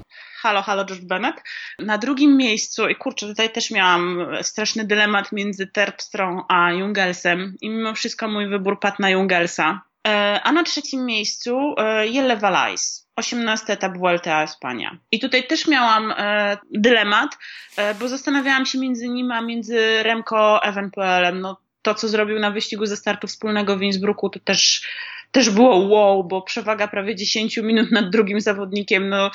[0.45, 1.43] Halo, halo, George Bennett.
[1.79, 7.71] Na drugim miejscu, i kurczę, tutaj też miałam straszny dylemat między Terpstrą a Jungelsem i
[7.71, 9.81] mimo wszystko mój wybór padł na Jungelsa.
[10.07, 13.09] E, A na trzecim miejscu Jelle Valais.
[13.17, 14.99] 18 etap Vuelta Espania.
[15.13, 17.39] I tutaj też miałam e, dylemat,
[17.77, 21.41] e, bo zastanawiałam się między nim a między Remco Evenpoelem.
[21.41, 24.89] No, to, co zrobił na wyścigu ze startu wspólnego w Innsbrucku, to też,
[25.35, 29.31] też było wow, bo przewaga prawie 10 minut nad drugim zawodnikiem, no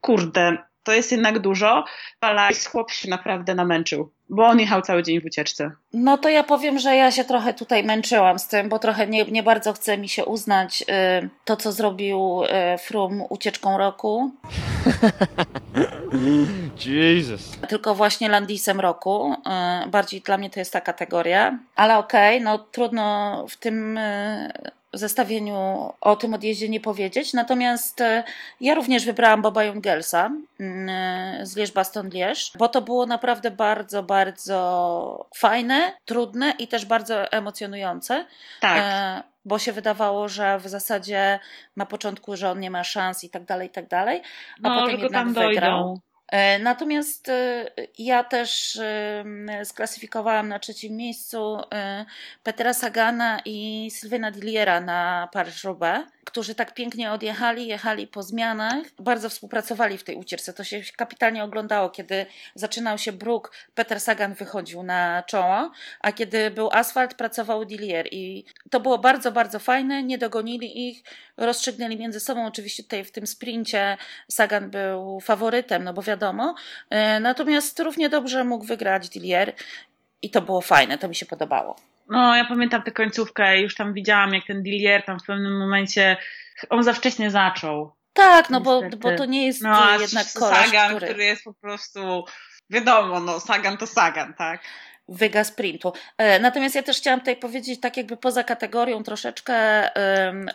[0.00, 1.84] kurde, to jest jednak dużo,
[2.20, 5.70] ale chłop się naprawdę namęczył, bo on jechał cały dzień w ucieczce.
[5.92, 9.24] No to ja powiem, że ja się trochę tutaj męczyłam z tym, bo trochę nie,
[9.24, 14.30] nie bardzo chce mi się uznać y, to, co zrobił y, Frum ucieczką roku.
[16.86, 17.58] Jesus.
[17.68, 19.32] Tylko właśnie Landisem roku.
[19.86, 21.58] Y, bardziej dla mnie to jest ta kategoria.
[21.76, 27.32] Ale okej, okay, no trudno w tym y, zestawieniu o tym odjeździe nie powiedzieć.
[27.32, 28.22] Natomiast y,
[28.60, 30.30] ja również wybrałam Boba Jungelsa
[31.42, 38.26] z Lierz-Baston-Lierz, bo to było naprawdę bardzo, bardzo fajne, trudne i też bardzo emocjonujące.
[38.60, 41.38] Tak bo się wydawało, że w zasadzie
[41.76, 44.22] na początku, że on nie ma szans i tak dalej, i tak dalej,
[44.62, 45.84] a no, potem jednak wygrał.
[45.84, 46.11] Dojdą.
[46.32, 47.66] E, natomiast e,
[47.98, 49.24] ja też e,
[49.64, 51.58] sklasyfikowałam na trzecim miejscu
[52.42, 59.28] Petra Sagana i Sylwiana Dilliera na Paryż-Roubaix, którzy tak pięknie odjechali, jechali po zmianach, bardzo
[59.28, 60.52] współpracowali w tej ucieczce.
[60.52, 66.50] To się kapitalnie oglądało, kiedy zaczynał się bruk, Peter Sagan wychodził na czoło, a kiedy
[66.50, 71.02] był asfalt, pracował Dillier i to było bardzo, bardzo fajne, nie dogonili ich,
[71.36, 72.46] rozstrzygnęli między sobą.
[72.46, 73.96] Oczywiście tutaj w tym sprincie
[74.28, 76.54] Sagan był faworytem, no bo wiadomo.
[76.90, 79.52] E, natomiast równie dobrze mógł wygrać Dillier
[80.22, 81.91] i to było fajne, to mi się podobało.
[82.08, 86.16] No, ja pamiętam tę końcówkę, już tam widziałam, jak ten Dillier tam w pewnym momencie,
[86.70, 87.92] on za wcześnie zaczął.
[88.12, 91.06] Tak, no bo, bo to nie jest no, jednak koleś, Sagan, który...
[91.06, 92.24] który jest po prostu,
[92.70, 94.60] wiadomo, no Sagan to Sagan, tak?
[95.08, 95.92] Wyga sprintu.
[96.18, 99.52] E, natomiast ja też chciałam tutaj powiedzieć, tak jakby poza kategorią troszeczkę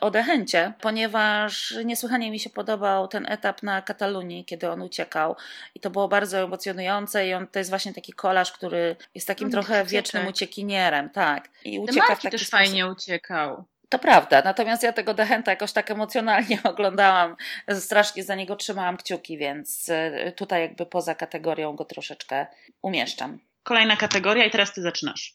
[0.02, 5.36] o Dechęcie, ponieważ niesłychanie mi się podobał ten etap na Katalunii, kiedy on uciekał
[5.76, 9.48] i to było bardzo emocjonujące i on to jest właśnie taki kolarz, który jest takim
[9.48, 11.50] no, trochę wiecznym uciekinierem, tak.
[11.66, 12.66] I ucieka w taki też sposób.
[12.66, 13.64] fajnie uciekał.
[13.90, 17.36] To prawda, natomiast ja tego Dechenta jakoś tak emocjonalnie oglądałam,
[17.80, 22.48] strasznie za niego trzymałam kciuki, więc e, tutaj jakby poza kategorią go troszeczkę
[22.82, 23.40] umieszczam.
[23.68, 25.34] Kolejna kategoria i teraz ty zaczynasz.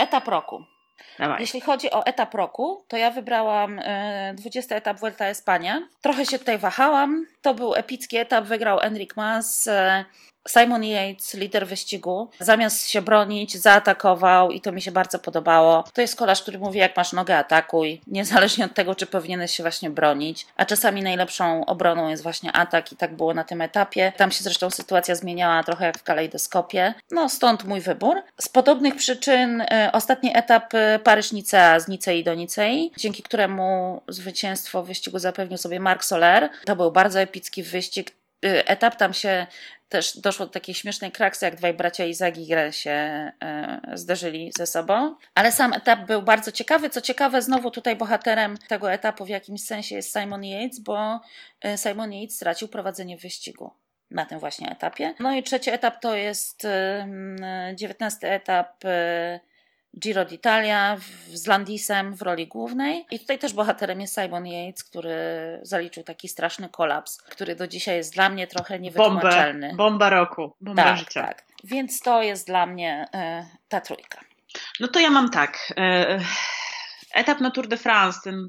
[0.00, 0.64] Etap roku.
[1.18, 1.40] Dawaj.
[1.40, 3.80] Jeśli chodzi o etap roku, to ja wybrałam
[4.34, 5.88] 20 e, etap Vuelta Espania.
[6.00, 7.26] Trochę się tutaj wahałam.
[7.42, 9.68] To był epicki etap, wygrał Enric Mas.
[10.46, 15.84] E, Simon Yates, lider wyścigu, zamiast się bronić, zaatakował i to mi się bardzo podobało.
[15.92, 19.62] To jest kolarz, który mówi, jak masz nogę, atakuj, niezależnie od tego, czy powinieneś się
[19.62, 20.46] właśnie bronić.
[20.56, 24.12] A czasami najlepszą obroną jest właśnie atak i tak było na tym etapie.
[24.16, 26.94] Tam się zresztą sytuacja zmieniała trochę jak w kalejdoskopie.
[27.10, 28.22] No stąd mój wybór.
[28.40, 34.82] Z podobnych przyczyn y, ostatni etap y, Paryż-Nicea z Nicei do Nicei, dzięki któremu zwycięstwo
[34.82, 36.50] w wyścigu zapewnił sobie Marc Soler.
[36.64, 38.10] To był bardzo epicki wyścig,
[38.44, 39.46] y, etap tam się
[39.90, 45.16] też doszło do takiej śmiesznej kraksy, jak dwaj bracia Izagi się e, zderzyli ze sobą.
[45.34, 46.90] Ale sam etap był bardzo ciekawy.
[46.90, 51.20] Co ciekawe, znowu tutaj bohaterem tego etapu w jakimś sensie jest Simon Yates, bo
[51.62, 53.70] e, Simon Yates stracił prowadzenie wyścigu
[54.10, 55.14] na tym właśnie etapie.
[55.20, 56.66] No i trzeci etap to jest
[57.74, 59.40] dziewiętnasty etap e,
[59.98, 60.96] Giro d'Italia
[61.34, 63.06] z Landisem w roli głównej.
[63.10, 65.14] I tutaj też bohaterem jest Simon Yates, który
[65.62, 69.68] zaliczył taki straszny kolaps, który do dzisiaj jest dla mnie trochę niewytłumaczalny.
[69.68, 71.22] Bomba, bomba roku, bomba tak, życia.
[71.22, 71.44] Tak.
[71.64, 74.20] Więc to jest dla mnie e, ta trójka.
[74.80, 75.72] No to ja mam tak.
[75.76, 76.20] E,
[77.14, 78.48] etap na Tour de France, ten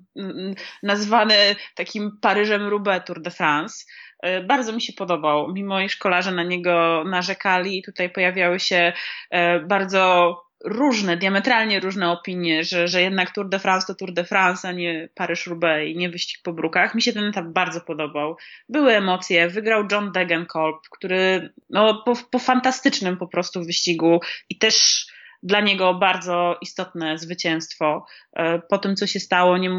[0.83, 3.85] nazwany takim Paryżem Roubaix Tour de France,
[4.23, 5.53] e, bardzo mi się podobał.
[5.53, 8.93] Mimo iż kolarze na niego narzekali, tutaj pojawiały się
[9.67, 14.67] bardzo różne, diametralnie różne opinie, że, że jednak Tour de France to Tour de France,
[14.67, 16.95] a nie Paryż-Roubaix i nie wyścig po brukach.
[16.95, 18.37] Mi się ten etap bardzo podobał.
[18.69, 24.19] Były emocje, wygrał John Degenkolb, który no, po, po fantastycznym po prostu wyścigu
[24.49, 25.07] i też
[25.43, 28.05] dla niego bardzo istotne zwycięstwo.
[28.33, 29.69] E, po tym, co się stało, nie,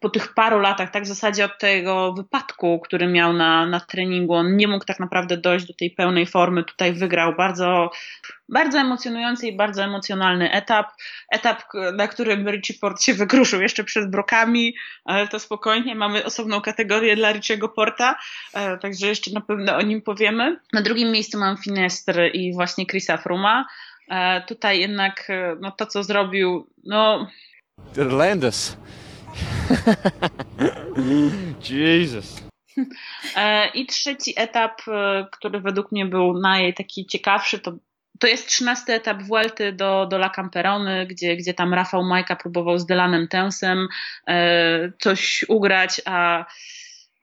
[0.00, 4.34] po tych paru latach, tak w zasadzie od tego wypadku, który miał na, na treningu,
[4.34, 6.64] on nie mógł tak naprawdę dojść do tej pełnej formy.
[6.64, 7.90] Tutaj wygrał bardzo,
[8.48, 10.86] bardzo emocjonujący i bardzo emocjonalny etap.
[11.30, 11.62] Etap,
[11.94, 14.74] na którym Richie Port się wykruszył jeszcze przed brokami,
[15.04, 18.16] ale to spokojnie, mamy osobną kategorię dla Richiego Porta,
[18.54, 20.60] e, także jeszcze na pewno o nim powiemy.
[20.72, 23.66] Na drugim miejscu mam Finestr i właśnie Chrisa Fruma.
[24.10, 27.30] E, tutaj jednak e, no, to, co zrobił, no...
[27.96, 28.76] Irlandus.
[31.70, 32.42] Jesus.
[33.36, 34.82] E, I trzeci etap,
[35.32, 37.72] który według mnie był naj taki ciekawszy, to,
[38.20, 42.78] to jest trzynasty etap Vuelty do, do La Camperony, gdzie, gdzie tam Rafał Majka próbował
[42.78, 43.88] z Delanem Tensem
[44.98, 46.44] coś ugrać, a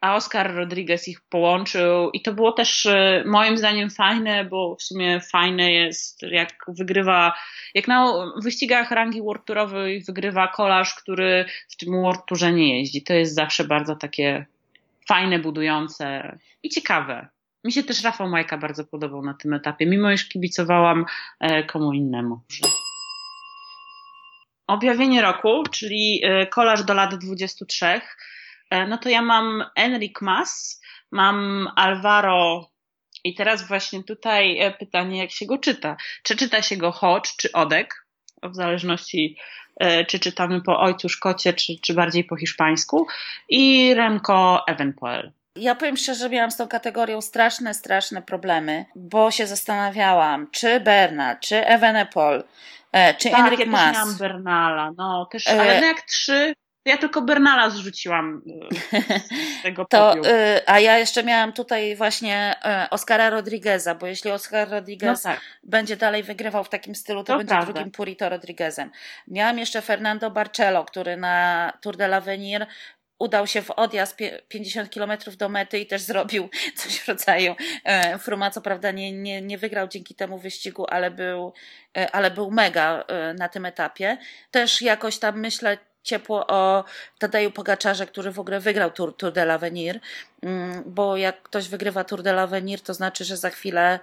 [0.04, 4.84] a Oscar Rodriguez ich połączył i to było też e, moim zdaniem fajne, bo w
[4.84, 7.34] sumie fajne jest jak wygrywa,
[7.74, 8.14] jak na
[8.44, 12.22] wyścigach rangi World Tourowej wygrywa kolarz, który w tym World
[12.54, 13.04] nie jeździ.
[13.04, 14.46] To jest zawsze bardzo takie
[15.08, 17.28] fajne, budujące i ciekawe.
[17.64, 21.06] Mi się też Rafał Majka bardzo podobał na tym etapie, mimo iż kibicowałam
[21.40, 22.40] e, komu innemu.
[24.68, 28.02] Objawienie roku, czyli e, kolaż do lat 23, e,
[28.88, 30.82] no to ja mam Enric Mas,
[31.12, 32.70] mam Alvaro
[33.24, 35.98] i teraz właśnie tutaj pytanie, jak się go czyta.
[36.24, 38.06] Czy czyta się go Hodge czy Odek?
[38.44, 39.38] W zależności,
[40.08, 43.08] czy czytamy po ojcu Szkocie, czy, czy bardziej po hiszpańsku.
[43.50, 45.32] I Remco Evenpoel.
[45.56, 50.80] Ja powiem szczerze, że miałam z tą kategorią straszne, straszne problemy, bo się zastanawiałam, czy
[50.80, 52.44] Bernal, czy Evenepoel,
[52.92, 53.94] e, czy tak, Enric ja Mas.
[53.94, 56.54] miałam Bernala, no też, ale no jak trzy,
[56.86, 58.42] ja tylko Bernala zrzuciłam
[58.94, 59.00] e,
[59.60, 60.22] z tego to, y,
[60.66, 65.42] A ja jeszcze miałam tutaj właśnie y, Oscara Rodrigueza, bo jeśli Oscar Rodriguez no tak.
[65.64, 67.74] będzie dalej wygrywał w takim stylu, to, to będzie prawda.
[67.74, 68.92] drugim Purito Rodriguezem.
[69.28, 72.66] Miałam jeszcze Fernando Barcello, który na Tour de l'Avenir
[73.20, 74.18] udał się w odjazd
[74.48, 78.52] 50 km do mety i też zrobił coś w rodzaju e, Fruma.
[78.52, 81.54] Co prawda nie, nie, nie wygrał dzięki temu wyścigu, ale był,
[81.98, 84.18] e, ale był mega e, na tym etapie.
[84.52, 86.84] Też jakoś tam myślę ciepło o
[87.20, 90.00] Tadeju Pogaczarze, który w ogóle wygrał Tour, Tour de l'Avenir,
[90.42, 94.00] mm, bo jak ktoś wygrywa Tour de l'Avenir, to znaczy, że za chwilę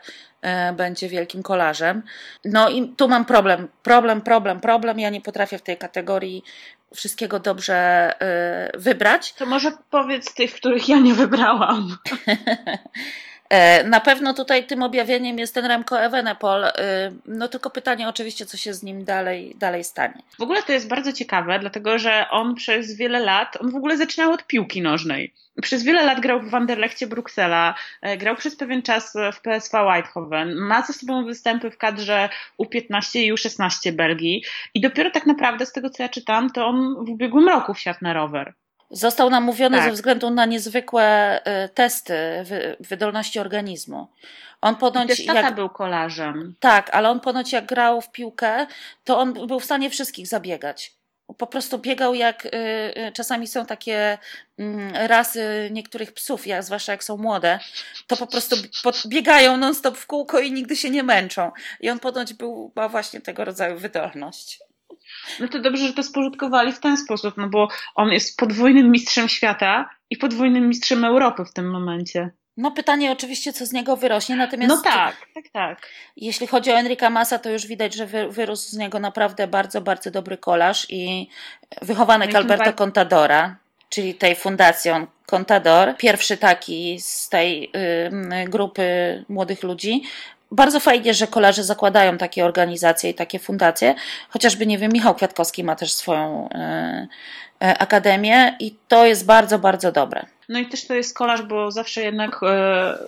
[0.77, 2.03] będzie wielkim kolarzem.
[2.45, 5.01] No i tu mam problem, problem, problem, problem.
[5.01, 6.45] Ja nie potrafię w tej kategorii
[6.95, 8.13] wszystkiego dobrze
[8.75, 9.33] y, wybrać.
[9.33, 11.97] To może powiedz tych, których ja nie wybrałam.
[13.51, 16.65] E, na pewno tutaj tym objawieniem jest ten Remco Evenepoel.
[16.65, 16.71] Y,
[17.27, 20.23] no tylko pytanie oczywiście, co się z nim dalej, dalej stanie.
[20.39, 23.97] W ogóle to jest bardzo ciekawe, dlatego że on przez wiele lat, on w ogóle
[23.97, 25.35] zaczynał od piłki nożnej.
[25.63, 30.55] Przez wiele lat grał w Wanderlechcie Bruksela, e, grał przez pewien czas w PSV Eindhoven,
[30.55, 32.29] ma ze sobą występy w kadrze
[32.63, 37.05] U15 i U16 Belgii i dopiero tak naprawdę z tego co ja czytam, to on
[37.05, 38.55] w ubiegłym roku wsiadł na rower.
[38.91, 39.87] Został namówiony tak.
[39.87, 41.41] ze względu na niezwykłe
[41.75, 42.15] testy
[42.81, 44.09] wydolności organizmu.
[44.61, 46.55] On ponoć, I też tata jak, był kolarzem.
[46.61, 48.67] Tak, ale on ponoć jak grał w piłkę,
[49.05, 50.93] to on był w stanie wszystkich zabiegać.
[51.39, 52.49] Po prostu biegał jak,
[53.15, 54.19] czasami są takie
[54.93, 57.59] rasy niektórych psów, jak, zwłaszcza jak są młode,
[58.07, 58.57] to po prostu
[59.07, 61.51] biegają non-stop w kółko i nigdy się nie męczą.
[61.81, 64.61] I on ponoć był, ma właśnie tego rodzaju wydolność.
[65.41, 69.29] No to dobrze, że to spożytkowali w ten sposób, no bo on jest podwójnym mistrzem
[69.29, 72.31] świata i podwójnym mistrzem Europy w tym momencie.
[72.57, 74.69] No pytanie oczywiście, co z niego wyrośnie, natomiast...
[74.69, 75.89] No tak, tak, tak.
[76.17, 80.11] Jeśli chodzi o Enrika Massa, to już widać, że wyrósł z niego naprawdę bardzo, bardzo
[80.11, 81.29] dobry kolarz i
[81.83, 83.57] wychowanek Alberto Contadora,
[83.89, 84.91] czyli tej fundacji
[85.27, 87.71] Contador, pierwszy taki z tej
[88.45, 88.85] y, grupy
[89.29, 90.03] młodych ludzi,
[90.53, 93.95] bardzo fajnie, że kolarze zakładają takie organizacje i takie fundacje.
[94.29, 97.09] Chociażby, nie wiem, Michał Kwiatkowski ma też swoją e,
[97.63, 100.27] e, akademię i to jest bardzo, bardzo dobre.
[100.49, 102.99] No i też to jest kolarz, bo zawsze jednak e,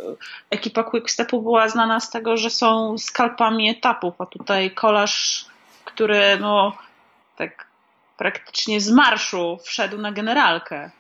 [0.51, 5.47] ekipa Quickstepu była znana z tego, że są skalpami etapów, a tutaj kolarz,
[5.85, 6.77] który no
[7.37, 7.67] tak
[8.17, 10.91] praktycznie z marszu wszedł na generalkę.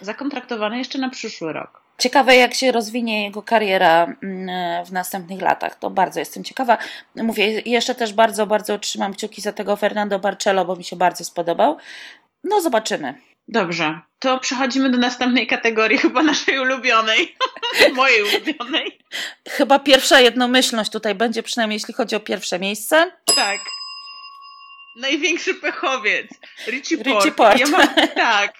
[0.00, 1.85] Zakontraktowany jeszcze na przyszły rok.
[1.98, 5.78] Ciekawe, jak się rozwinie jego kariera mm, w następnych latach.
[5.78, 6.78] To bardzo jestem ciekawa.
[7.14, 11.24] Mówię, jeszcze też bardzo, bardzo trzymam kciuki za tego Fernando Barcello, bo mi się bardzo
[11.24, 11.76] spodobał.
[12.44, 13.14] No, zobaczymy.
[13.48, 17.36] Dobrze, to przechodzimy do następnej kategorii, chyba naszej ulubionej,
[17.94, 18.98] mojej ulubionej.
[19.48, 23.12] Chyba pierwsza jednomyślność tutaj będzie, przynajmniej jeśli chodzi o pierwsze miejsce.
[23.36, 23.60] Tak.
[24.96, 26.26] Największy pechowiec.
[26.66, 27.24] Richie Port.
[27.24, 27.58] Richie Port.
[27.58, 28.54] Ja mam, tak.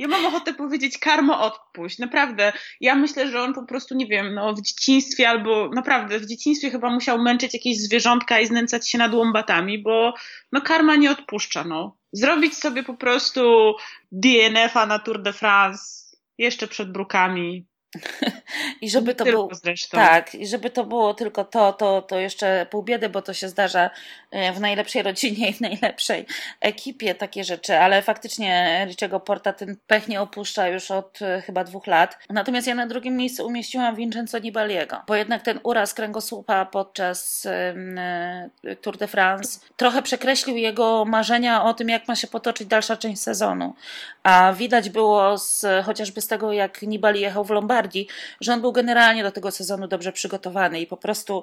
[0.00, 1.98] Ja mam ochotę powiedzieć karmo odpuść.
[1.98, 2.52] Naprawdę.
[2.80, 6.70] Ja myślę, że on po prostu, nie wiem, no w dzieciństwie albo naprawdę w dzieciństwie
[6.70, 10.14] chyba musiał męczyć jakieś zwierzątka i znęcać się nad łombatami, bo
[10.52, 11.96] no karma nie odpuszcza, no.
[12.12, 13.74] Zrobić sobie po prostu
[14.12, 17.66] DNF-a na Tour de France jeszcze przed brukami,
[18.80, 19.48] I żeby to było.
[19.90, 23.48] Tak, i żeby to było tylko to, to, to jeszcze pół biedy, bo to się
[23.48, 23.90] zdarza
[24.30, 26.26] e, w najlepszej rodzinie i w najlepszej
[26.60, 31.64] ekipie takie rzeczy, ale faktycznie Richiego Porta ten pech nie opuszcza już od e, chyba
[31.64, 32.18] dwóch lat.
[32.28, 38.00] Natomiast ja na drugim miejscu umieściłam Vincenzo Nibaliego, bo jednak ten uraz kręgosłupa podczas um,
[38.80, 43.22] Tour de France trochę przekreślił jego marzenia o tym, jak ma się potoczyć dalsza część
[43.22, 43.74] sezonu.
[44.22, 48.08] A widać było z, chociażby z tego, jak Nibali jechał w Lombardii,
[48.40, 51.42] że on był generalnie do tego sezonu dobrze przygotowany i po prostu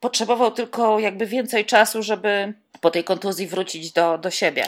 [0.00, 4.64] potrzebował tylko jakby więcej czasu, żeby po tej kontuzji wrócić do, do siebie.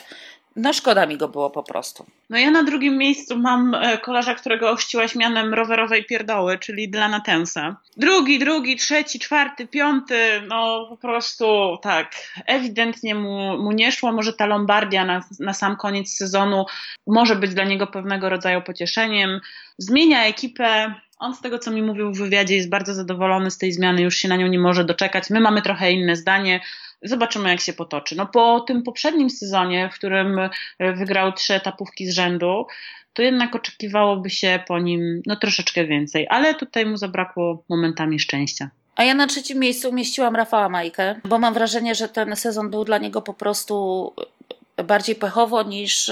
[0.56, 2.06] No szkoda mi go było po prostu.
[2.30, 7.20] No ja na drugim miejscu mam e, kolarza, którego ochrzciłaś mianem rowerowej pierdoły, czyli Dylana
[7.20, 7.76] Tensa.
[7.96, 12.12] Drugi, drugi, trzeci, czwarty, piąty, no po prostu tak,
[12.46, 14.12] ewidentnie mu, mu nie szło.
[14.12, 16.64] Może ta Lombardia na, na sam koniec sezonu
[17.06, 19.40] może być dla niego pewnego rodzaju pocieszeniem.
[19.78, 23.72] Zmienia ekipę, On z tego, co mi mówił w wywiadzie, jest bardzo zadowolony z tej
[23.72, 25.30] zmiany, już się na nią nie może doczekać.
[25.30, 26.60] My mamy trochę inne zdanie.
[27.02, 28.16] Zobaczymy, jak się potoczy.
[28.16, 32.66] No po tym poprzednim sezonie, w którym e, wygrał trzy etapówki z rzędu,
[33.12, 38.70] to jednak oczekiwałoby się po nim no, troszeczkę więcej, ale tutaj mu zabrakło momentami szczęścia.
[38.96, 42.84] A ja na trzecim miejscu umieściłam Rafała Majkę, bo mam wrażenie, że ten sezon był
[42.84, 44.12] dla niego po prostu
[44.84, 46.10] bardziej pechowo niż,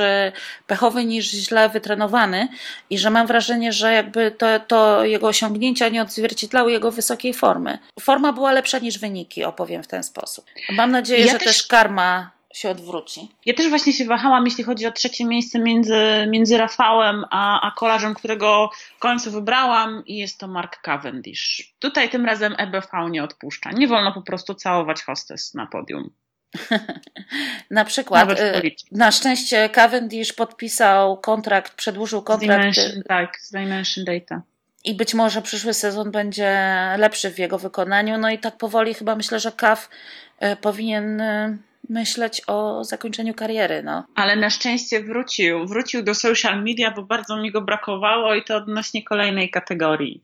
[0.66, 2.48] pechowy niż źle wytrenowany
[2.90, 7.78] i że mam wrażenie, że jakby to, to jego osiągnięcia nie odzwierciedlały jego wysokiej formy.
[8.00, 10.44] Forma była lepsza niż wyniki, opowiem w ten sposób.
[10.70, 11.46] Mam nadzieję, ja że też...
[11.46, 13.28] też karma się odwróci.
[13.46, 17.70] Ja też właśnie się wahałam, jeśli chodzi o trzecie miejsce między, między Rafałem a, a
[17.70, 21.74] kolarzem, którego w końcu wybrałam i jest to Mark Cavendish.
[21.78, 23.70] Tutaj tym razem EBV nie odpuszcza.
[23.70, 26.10] Nie wolno po prostu całować hostes na podium.
[27.70, 32.74] na przykład, y, na szczęście Cavendish podpisał kontrakt, przedłużył kontrakt.
[32.74, 34.42] Z Dimension, tak, z Dimension Data.
[34.84, 36.56] I być może przyszły sezon będzie
[36.98, 38.18] lepszy w jego wykonaniu.
[38.18, 39.88] No i tak powoli chyba myślę, że Cav
[40.42, 41.58] y, powinien y,
[41.88, 43.82] myśleć o zakończeniu kariery.
[43.82, 44.04] No.
[44.14, 45.66] Ale na szczęście wrócił.
[45.66, 50.22] Wrócił do social media, bo bardzo mi go brakowało i to odnośnie kolejnej kategorii.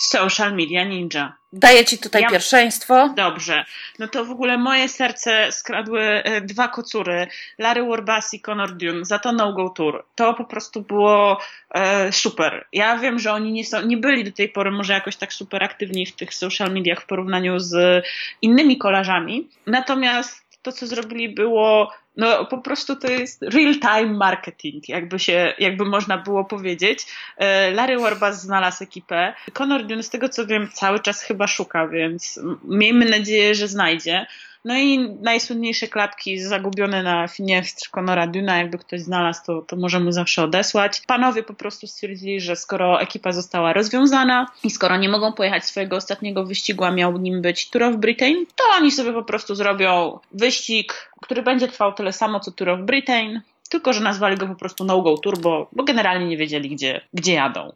[0.00, 1.36] Social Media Ninja.
[1.52, 2.30] Daję ci tutaj ja...
[2.30, 3.12] pierwszeństwo.
[3.16, 3.64] Dobrze.
[3.98, 7.26] No to w ogóle moje serce skradły e, dwa kocury.
[7.58, 9.04] Larry Warbas i Conor Dune.
[9.04, 10.04] Za to No Go Tour.
[10.14, 11.38] To po prostu było
[11.74, 12.66] e, super.
[12.72, 15.64] Ja wiem, że oni nie, są, nie byli do tej pory może jakoś tak super
[15.64, 18.04] aktywni w tych social mediach w porównaniu z
[18.42, 19.48] innymi kolarzami.
[19.66, 25.84] Natomiast to, co zrobili, było no po prostu to jest real-time marketing, jakby się, jakby
[25.84, 27.06] można było powiedzieć.
[27.36, 29.34] E, Larry Warbas znalazł ekipę.
[29.52, 34.26] Conor Dune, z tego co wiem, cały czas chyba szuka, więc miejmy nadzieję, że znajdzie.
[34.64, 40.12] No i najsłynniejsze klapki zagubione na Finiestrz Konora Duna, jakby ktoś znalazł, to, to możemy
[40.12, 41.02] zawsze odesłać.
[41.06, 45.96] Panowie po prostu stwierdzili, że skoro ekipa została rozwiązana i skoro nie mogą pojechać swojego
[45.96, 50.18] ostatniego wyścigu, a miał nim być Tour of Britain, to oni sobie po prostu zrobią
[50.32, 54.54] wyścig, który będzie trwał tyle samo co Tour of Britain, tylko że nazwali go po
[54.54, 57.72] prostu No Go Tour, bo, bo generalnie nie wiedzieli, gdzie, gdzie jadą.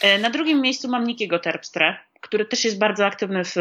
[0.00, 3.54] E, na drugim miejscu mam Nikiego Terpstre, który też jest bardzo aktywny w,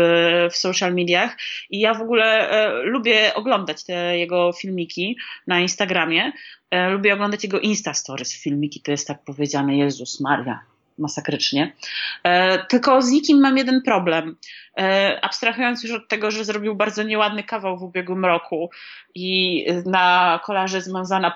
[0.51, 1.37] w social mediach
[1.69, 6.31] i ja w ogóle e, lubię oglądać te jego filmiki na Instagramie.
[6.71, 10.59] E, lubię oglądać jego Insta Stories filmiki, to jest tak powiedziane, Jezus Maria,
[10.97, 11.75] masakrycznie.
[12.23, 14.35] E, tylko z nikim mam jeden problem.
[14.77, 18.69] E, abstrahując już od tego, że zrobił bardzo nieładny kawał w ubiegłym roku
[19.15, 21.31] i na kolarze z Manzana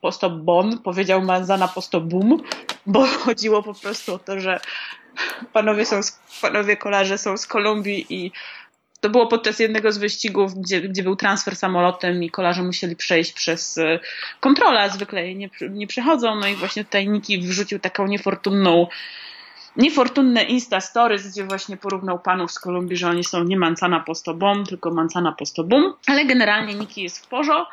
[0.00, 2.42] posto, Bon powiedział Manzana posto Boom,
[2.86, 4.60] bo chodziło po prostu o to, że
[5.52, 6.00] panowie, są,
[6.42, 8.32] panowie kolarze są z Kolumbii i
[9.02, 13.32] to było podczas jednego z wyścigów, gdzie, gdzie był transfer samolotem i kolarze musieli przejść
[13.32, 13.98] przez e,
[14.40, 16.36] kontrolę, zwykle jej nie, nie przechodzą.
[16.36, 18.86] No i właśnie tutaj Niki wrzucił taką niefortunną
[19.76, 24.66] niefortunne Insta Stories, gdzie właśnie porównał panów z Kolumbii, że oni są nie Mancana Postobom,
[24.66, 27.72] tylko Mancana Postobum, ale generalnie Niki jest w porządku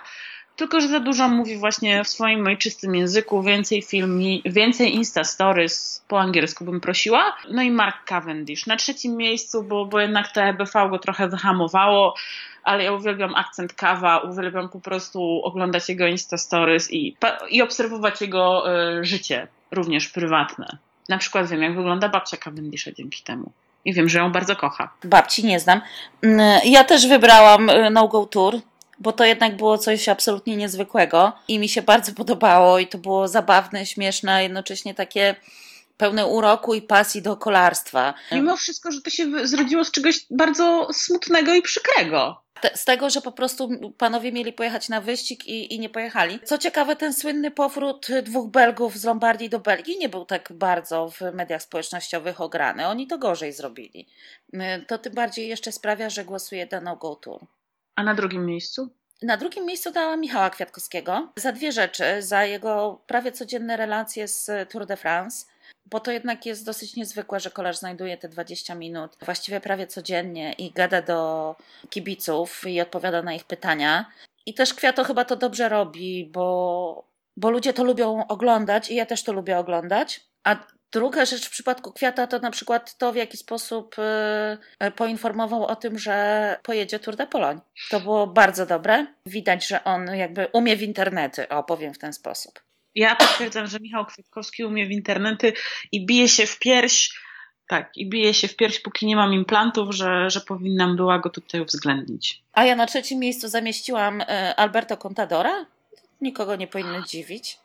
[0.60, 6.04] tylko że za dużo mówi właśnie w swoim ojczystym języku, więcej filmi, więcej Insta Stories
[6.08, 7.36] po angielsku bym prosiła.
[7.52, 12.16] No i Mark Cavendish na trzecim miejscu, bo, bo jednak to EBV go trochę wyhamowało,
[12.64, 17.16] ale ja uwielbiam akcent kawa, uwielbiam po prostu oglądać jego Insta Stories i,
[17.50, 20.78] i obserwować jego y, życie, również prywatne.
[21.10, 23.52] Na przykład wiem, jak wygląda babcia Cavendisha dzięki temu.
[23.86, 24.90] I wiem, że ją bardzo kocha.
[25.04, 25.82] Babci nie znam.
[26.22, 28.60] Mm, ja też wybrałam y, No Go Tour
[29.00, 33.28] bo to jednak było coś absolutnie niezwykłego i mi się bardzo podobało i to było
[33.28, 35.36] zabawne, śmieszne, a jednocześnie takie
[35.98, 38.14] pełne uroku i pasji do kolarstwa.
[38.32, 42.42] Mimo wszystko, że to się zrodziło z czegoś bardzo smutnego i przykrego.
[42.76, 46.40] Z tego, że po prostu panowie mieli pojechać na wyścig i, i, nie pojechali.
[46.44, 51.10] Co ciekawe, ten słynny powrót dwóch Belgów z Lombardii do Belgii nie był tak bardzo
[51.10, 52.88] w mediach społecznościowych ograny.
[52.88, 54.08] Oni to gorzej zrobili.
[54.88, 57.40] To tym bardziej jeszcze sprawia, że głosuje na No Go Tour.
[58.00, 58.90] A na drugim miejscu?
[59.22, 62.04] Na drugim miejscu dała Michała Kwiatkowskiego za dwie rzeczy.
[62.20, 65.46] Za jego prawie codzienne relacje z Tour de France,
[65.86, 70.54] bo to jednak jest dosyć niezwykłe, że kolarz znajduje te 20 minut właściwie prawie codziennie
[70.54, 71.56] i gada do
[71.90, 74.06] kibiców i odpowiada na ich pytania.
[74.46, 77.04] I też Kwiato chyba to dobrze robi, bo,
[77.38, 80.22] bo ludzie to lubią oglądać i ja też to lubię oglądać.
[80.44, 80.56] A
[80.92, 83.96] Druga rzecz w przypadku Kwiata to na przykład to, w jaki sposób
[84.84, 87.62] y, poinformował o tym, że pojedzie Tour de Pologne.
[87.90, 89.06] To było bardzo dobre.
[89.26, 92.60] Widać, że on jakby umie w internety, o powiem w ten sposób.
[92.96, 95.54] Ja potwierdzam, że Michał Kwiatkowski umie w internety
[95.92, 97.20] i bije się w pierś,
[97.68, 101.30] tak, i bije się w pierś, póki nie mam implantów, że, że powinnam była go
[101.30, 102.42] tutaj uwzględnić.
[102.54, 104.26] A ja na trzecim miejscu zamieściłam y,
[104.56, 105.66] Alberto Contadora.
[106.22, 107.58] Nikogo nie powinno dziwić.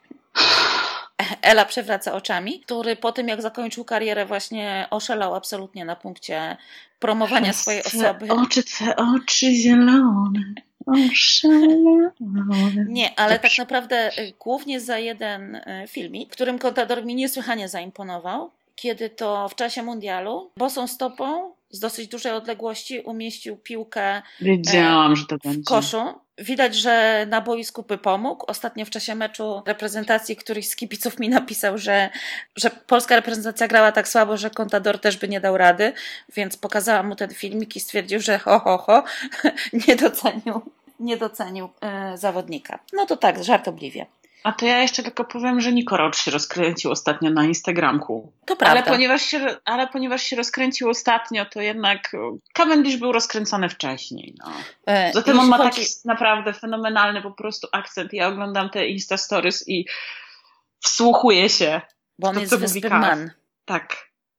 [1.42, 6.56] Ela przewraca oczami, który po tym jak zakończył karierę właśnie oszalał absolutnie na punkcie
[6.98, 8.28] promowania swojej osoby.
[8.28, 10.54] Oczy, twe oczy zielone.
[12.88, 18.50] Nie, ale tak naprawdę y, głównie za jeden y, filmik, którym Contador mi niesłychanie zaimponował,
[18.76, 25.26] kiedy to w czasie mundialu bosą stopą z dosyć dużej odległości umieścił piłkę Wiedziałam, że
[25.26, 25.60] to będzie.
[25.60, 26.02] w koszu.
[26.38, 28.44] Widać, że na boisku by pomógł.
[28.48, 32.10] Ostatnio w czasie meczu reprezentacji któryś z kibiców mi napisał, że,
[32.56, 35.92] że polska reprezentacja grała tak słabo, że Contador też by nie dał rady,
[36.36, 39.04] więc pokazałam mu ten filmik i stwierdził, że ho, ho, ho,
[39.88, 40.60] nie docenił,
[41.00, 42.78] nie docenił e, zawodnika.
[42.92, 44.06] No to tak, żartobliwie.
[44.44, 48.32] A to ja jeszcze tylko powiem, że Nico Roach się rozkręcił ostatnio na Instagramku.
[48.46, 48.80] To prawda.
[48.80, 52.12] Ale ponieważ, się, ale ponieważ się rozkręcił ostatnio, to jednak
[52.52, 54.34] Cavendish był rozkręcony wcześniej.
[54.38, 54.52] No.
[54.86, 58.12] E, Zatem on ma chodzi- taki naprawdę fenomenalny po prostu akcent.
[58.12, 59.86] Ja oglądam te Insta Stories i
[60.80, 61.80] wsłuchuję się.
[62.18, 62.88] Bo on to, jest co.
[62.90, 63.30] Man.
[63.64, 63.96] Tak.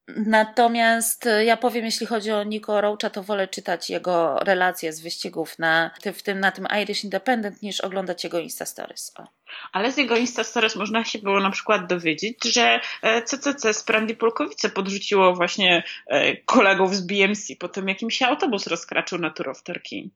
[0.07, 5.01] Natomiast e, ja powiem, jeśli chodzi o Nico Roacha, to wolę czytać jego relacje z
[5.01, 9.11] wyścigów na, w tym, na tym Irish Independent niż oglądać jego Insta Stories.
[9.19, 9.27] O.
[9.71, 13.83] Ale z jego Insta Stories można się było na przykład dowiedzieć, że e, CCC z
[13.83, 19.17] Prędy Polkowice podrzuciło właśnie e, kolegów z BMC po tym, jak im się autobus rozkraczył
[19.19, 20.09] na Tour of Turkey.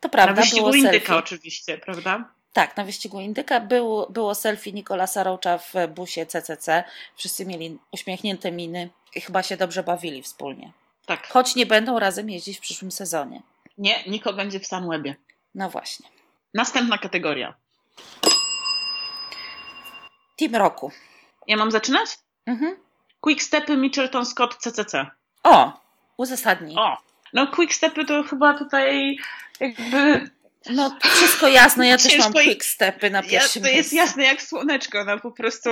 [0.00, 1.16] To Na prawda, wyścigu było Indyka selfie.
[1.16, 2.34] oczywiście, prawda?
[2.52, 6.84] Tak, na wyścigu Indyka było, było selfie Nikolasa Roacha w busie CCC.
[7.16, 10.72] Wszyscy mieli uśmiechnięte miny i chyba się dobrze bawili wspólnie.
[11.06, 11.28] Tak.
[11.28, 13.42] Choć nie będą razem jeździć w przyszłym sezonie.
[13.78, 15.16] Nie, Niko będzie w Sunwebie.
[15.54, 16.08] No właśnie.
[16.54, 17.54] Następna kategoria.
[20.36, 20.92] Team roku.
[21.46, 22.18] Ja mam zaczynać?
[22.46, 22.76] Mhm.
[23.20, 25.06] Quickstepy Mitchelton Scott CCC.
[25.42, 25.72] O,
[26.16, 26.76] uzasadnij.
[26.78, 26.96] O!
[27.32, 29.16] No Quickstepy to chyba tutaj
[29.60, 30.30] jakby
[30.70, 33.96] No wszystko jasne, ja też mam i- quick stepy na Ja, pierwszym to jest miejscu.
[33.96, 35.70] jasne jak słoneczko, no po prostu,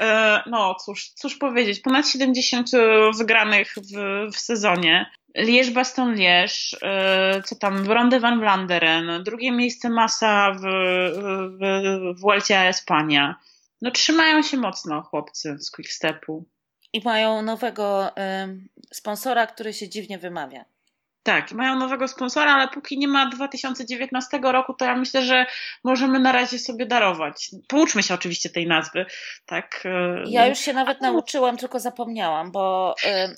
[0.00, 2.70] e, no cóż, cóż powiedzieć, ponad 70
[3.18, 3.96] wygranych w,
[4.32, 5.10] w sezonie.
[5.38, 10.60] Liège Baston Liège, e, co tam, Ronde van Vlaanderen, drugie miejsce Massa w,
[11.60, 13.34] w, w Espania.
[13.82, 16.44] No trzymają się mocno chłopcy z Quickstepu.
[16.92, 18.10] I mają nowego
[18.42, 20.64] ym, sponsora, który się dziwnie wymawia.
[21.22, 25.46] Tak, mają nowego sponsora, ale póki nie ma 2019 roku, to ja myślę, że
[25.84, 27.50] możemy na razie sobie darować.
[27.68, 29.06] Pouczmy się oczywiście tej nazwy,
[29.46, 29.82] tak?
[29.84, 33.34] e, Ja już się nawet nauczyłam, tylko zapomniałam, bo ym,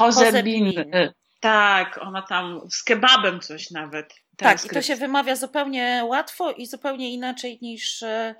[0.00, 0.64] Jose Jose Bin.
[0.70, 0.94] Bin.
[0.94, 4.14] y, Tak, ona tam z kebabem coś nawet.
[4.36, 8.34] tak, i to się wymawia zupełnie łatwo i zupełnie inaczej niż y,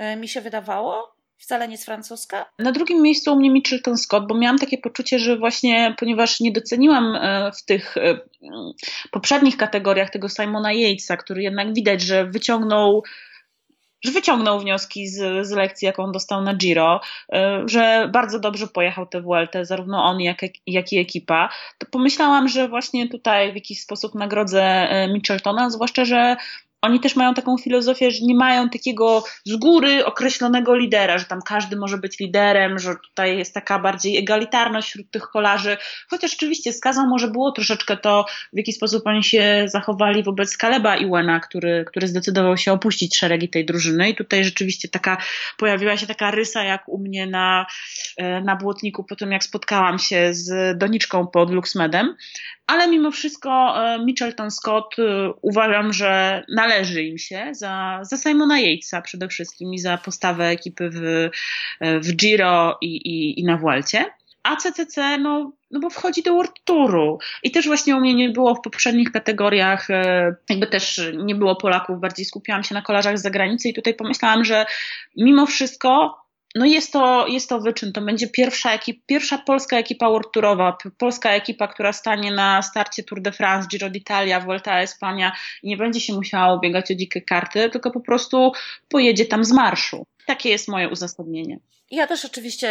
[0.00, 1.14] y, mi się wydawało.
[1.40, 2.46] Wcale nie jest francuska.
[2.58, 6.52] Na drugim miejscu u mnie Mitchelton Scott, bo miałam takie poczucie, że właśnie, ponieważ nie
[6.52, 8.20] doceniłam e, w tych e, mm,
[9.10, 13.02] poprzednich kategoriach tego Simona Yatesa, który jednak widać, że wyciągnął
[14.04, 17.00] że wyciągnął wnioski z, z lekcji, jaką dostał na Giro,
[17.32, 22.48] e, że bardzo dobrze pojechał tę Vueltę, zarówno on, jak, jak i ekipa, to pomyślałam,
[22.48, 26.36] że właśnie tutaj w jakiś sposób nagrodzę Mitcheltona, zwłaszcza, że
[26.82, 31.42] oni też mają taką filozofię, że nie mają takiego z góry określonego lidera, że tam
[31.42, 35.76] każdy może być liderem, że tutaj jest taka bardziej egalitarność wśród tych kolarzy.
[36.08, 40.96] Chociaż oczywiście skazą może było troszeczkę to, w jaki sposób oni się zachowali wobec Kaleba
[40.96, 44.10] Iwena, który, który zdecydował się opuścić szeregi tej drużyny.
[44.10, 45.16] I tutaj rzeczywiście taka
[45.56, 47.66] pojawiła się taka rysa jak u mnie na,
[48.16, 52.16] e, na błotniku po tym, jak spotkałam się z doniczką pod Luxmedem.
[52.70, 58.58] Ale mimo wszystko e, Mitchelton Scott e, uważam, że należy im się za, za Simona
[58.60, 61.30] Yatesa przede wszystkim i za postawę ekipy w,
[61.80, 64.04] e, w Giro i, i, i na Vuelcie.
[64.42, 67.18] A CCC, no, no bo wchodzi do World Touru.
[67.42, 69.88] I też właśnie u mnie nie było w poprzednich kategoriach,
[70.48, 74.44] jakby też nie było Polaków, bardziej skupiałam się na kolarzach z zagranicy i tutaj pomyślałam,
[74.44, 74.66] że
[75.16, 76.20] mimo wszystko
[76.54, 77.92] no jest to, jest to wyczyn.
[77.92, 83.02] To będzie pierwsza, ekip, pierwsza polska ekipa World Tourowa, polska ekipa, która stanie na starcie
[83.02, 85.32] Tour de France, Giro d'Italia, Vuelta a Espania
[85.62, 88.52] i nie będzie się musiała ubiegać o dzikie karty, tylko po prostu
[88.88, 90.06] pojedzie tam z marszu.
[90.26, 91.58] Takie jest moje uzasadnienie.
[91.90, 92.68] Ja też oczywiście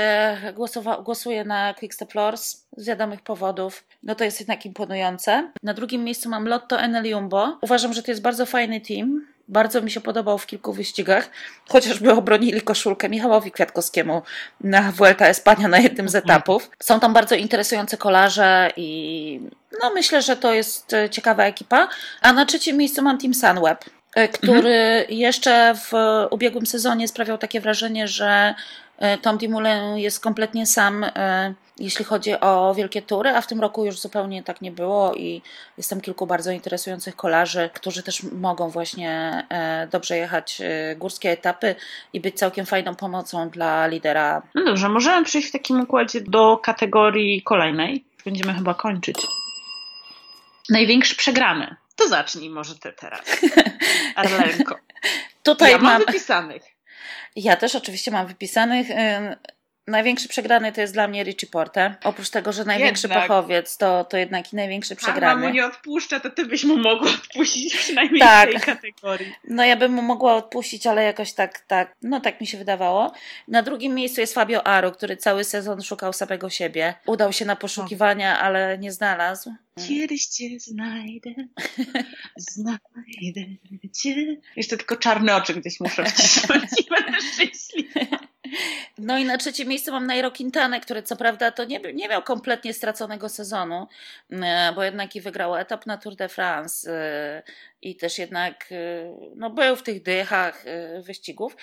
[0.56, 3.84] głosowa- głosuję na Quickstep Lors z wiadomych powodów.
[4.04, 5.52] No to jest jednak imponujące.
[5.64, 7.58] Na drugim miejscu mam Lotto Enel Jumbo.
[7.62, 9.28] Uważam, że to jest bardzo fajny team.
[9.50, 11.30] Bardzo mi się podobał w kilku wyścigach,
[11.70, 14.22] chociażby obronili koszulkę Michałowi Kwiatkowskiemu
[14.62, 16.70] na Vuelta Espania na jednym z etapów.
[16.80, 19.40] Są tam bardzo interesujące kolarze i
[19.82, 21.88] no myślę, że to jest e, ciekawa ekipa.
[22.22, 23.86] A na trzecim miejscu mam Team Sunweb,
[24.16, 25.92] e, który jeszcze w
[26.32, 28.56] ubiegłym sezonie sprawiał takie wrażenie, że
[29.22, 33.86] Tom Dumoulin jest kompletnie sam, e, jeśli chodzi o wielkie tury, a w tym roku
[33.86, 35.42] już zupełnie tak nie było i
[35.78, 40.62] jest tam kilku bardzo interesujących kolarzy, którzy też mogą właśnie e, dobrze jechać
[40.98, 41.76] górskie etapy
[42.14, 44.42] i być całkiem fajną pomocą dla lidera.
[44.56, 48.06] No dobrze, możemy przejść w takim układzie do kategorii kolejnej.
[48.26, 49.18] Będziemy chyba kończyć.
[50.70, 51.76] Największy przegrany.
[51.96, 53.22] To zacznij może ty teraz.
[54.16, 54.76] Arlenko.
[55.44, 56.79] Tutaj ja mam, mam wypisanych.
[57.36, 58.88] Ja też oczywiście mam wypisanych.
[59.90, 61.96] Największy przegrany to jest dla mnie Richie Porte.
[62.04, 63.70] Oprócz tego, że największy Jednak.
[63.80, 65.48] to, to jednak i największy przegrany.
[65.48, 68.50] mu nie odpuszcza, to ty byś mu mogła odpuścić przynajmniej Tak.
[68.50, 69.34] w tej kategorii.
[69.48, 73.14] No ja bym mu mogła odpuścić, ale jakoś tak, tak, no tak mi się wydawało.
[73.48, 76.94] Na drugim miejscu jest Fabio Aro, który cały sezon szukał samego siebie.
[77.06, 79.54] Udał się na poszukiwania, ale nie znalazł.
[79.88, 81.30] Kiedyś cię znajdę,
[82.38, 83.42] znajdę
[84.02, 84.16] cię.
[84.56, 88.29] Jeszcze tylko czarne oczy gdzieś muszę wcisnąć i będę szczęśliwa.
[88.98, 92.24] No i na trzecim miejscu mam Nairo Quintanę, który co prawda to nie, nie miał
[92.24, 93.88] kompletnie straconego sezonu,
[94.32, 97.44] e, bo jednak i wygrał etap na Tour de France e,
[97.82, 98.76] i też jednak e,
[99.36, 100.64] no, był w tych dychach
[101.02, 101.56] wyścigów,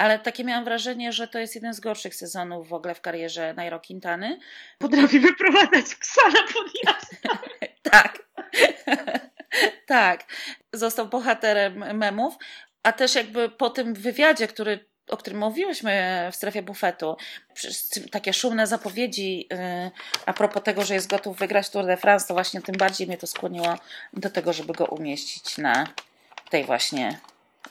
[0.00, 3.54] ale takie miałam wrażenie, że to jest jeden z gorszych sezonów w ogóle w karierze
[3.54, 4.38] Nairo Quintany.
[4.78, 7.16] Potrafi wyprowadzać psa na podjazd.
[7.82, 8.18] Tak.
[9.86, 10.24] tak.
[10.72, 12.34] Został bohaterem memów,
[12.82, 17.16] a też jakby po tym wywiadzie, który o którym mówiłyśmy w strefie bufetu,
[18.10, 19.90] takie szumne zapowiedzi yy,
[20.26, 23.18] a propos tego, że jest gotów wygrać Tour de France, to właśnie tym bardziej mnie
[23.18, 23.74] to skłoniło
[24.12, 25.86] do tego, żeby go umieścić na
[26.50, 27.18] tej właśnie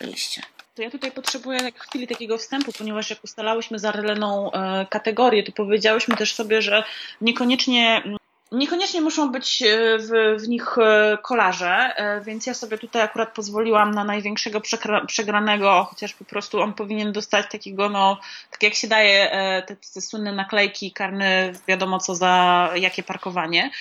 [0.02, 0.42] liście.
[0.78, 6.16] Ja tutaj potrzebuję chwili takiego wstępu, ponieważ jak ustalałyśmy za Releną e, kategorię, to powiedziałyśmy
[6.16, 6.84] też sobie, że
[7.22, 8.04] niekoniecznie
[8.52, 13.34] Niekoniecznie muszą być e, w, w nich e, kolarze, e, więc ja sobie tutaj akurat
[13.34, 14.62] pozwoliłam na największego
[15.08, 18.20] przegranego, chociaż po prostu on powinien dostać takiego, no,
[18.52, 19.32] tak jak się daje
[19.68, 23.72] te, te słynne naklejki karne, wiadomo co za jakie parkowanie,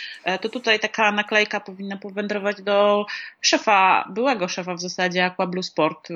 [0.41, 3.07] to tutaj taka naklejka powinna powędrować do
[3.41, 6.09] szefa, byłego szefa w zasadzie Aqua Blue Sport,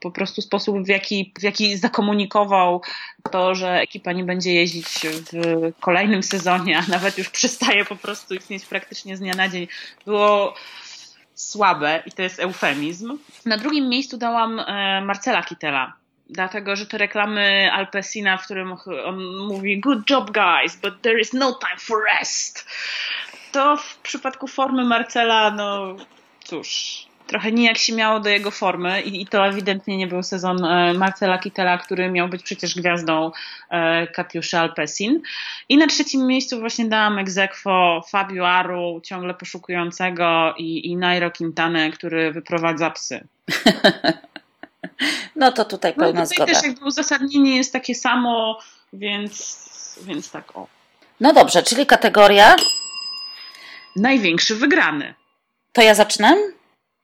[0.00, 2.82] po prostu sposób, w jaki, w jaki zakomunikował
[3.30, 4.86] to, że ekipa nie będzie jeździć
[5.32, 9.68] w kolejnym sezonie, a nawet już przestaje po prostu istnieć praktycznie z dnia na dzień,
[10.04, 10.54] było
[11.34, 13.18] słabe i to jest eufemizm.
[13.46, 15.92] Na drugim miejscu dałam e, Marcela Kittela.
[16.30, 18.74] Dlatego, że te reklamy Alpesina, w którym
[19.04, 22.66] on mówi good job guys, but there is no time for rest.
[23.52, 25.96] To w przypadku formy Marcela, no
[26.44, 30.64] cóż, trochę nijak się miało do jego formy i, i to ewidentnie nie był sezon
[30.64, 33.30] e, Marcela Kittela, który miał być przecież gwiazdą
[33.70, 35.20] e, Katiuszy Alpesin.
[35.68, 41.90] I na trzecim miejscu właśnie dałam egzekwo Fabio Aru, ciągle poszukującego i, i Nairo Quintana,
[41.90, 43.26] który wyprowadza psy.
[45.36, 46.52] No to tutaj pełna no, tutaj zgoda.
[46.52, 48.58] też jakby uzasadnienie jest takie samo,
[48.92, 50.66] więc, więc tak o.
[51.20, 52.56] No dobrze, czyli kategoria.
[53.96, 55.14] Największy wygrany.
[55.72, 56.36] To ja zaczynam?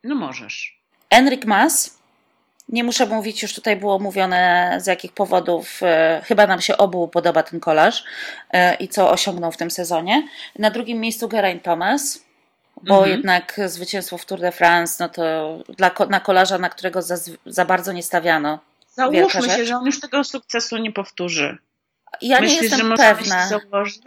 [0.03, 0.77] No możesz.
[1.09, 1.97] Enric Mas.
[2.69, 5.79] Nie muszę mówić, już tutaj było mówione z jakich powodów.
[5.83, 8.03] E, chyba nam się obu podoba ten kolarz
[8.53, 10.27] e, i co osiągnął w tym sezonie.
[10.59, 12.23] Na drugim miejscu Geraint Thomas,
[12.83, 13.11] bo Mhm.
[13.11, 15.23] jednak zwycięstwo w Tour de France, no to
[15.77, 18.59] dla, na kolarza, na którego za, za bardzo nie stawiano.
[18.93, 21.57] Załóżmy się, że on już tego sukcesu nie powtórzy.
[22.21, 23.43] Ja Myślisz, nie że jestem możemy pewna.
[23.43, 24.03] się założyć?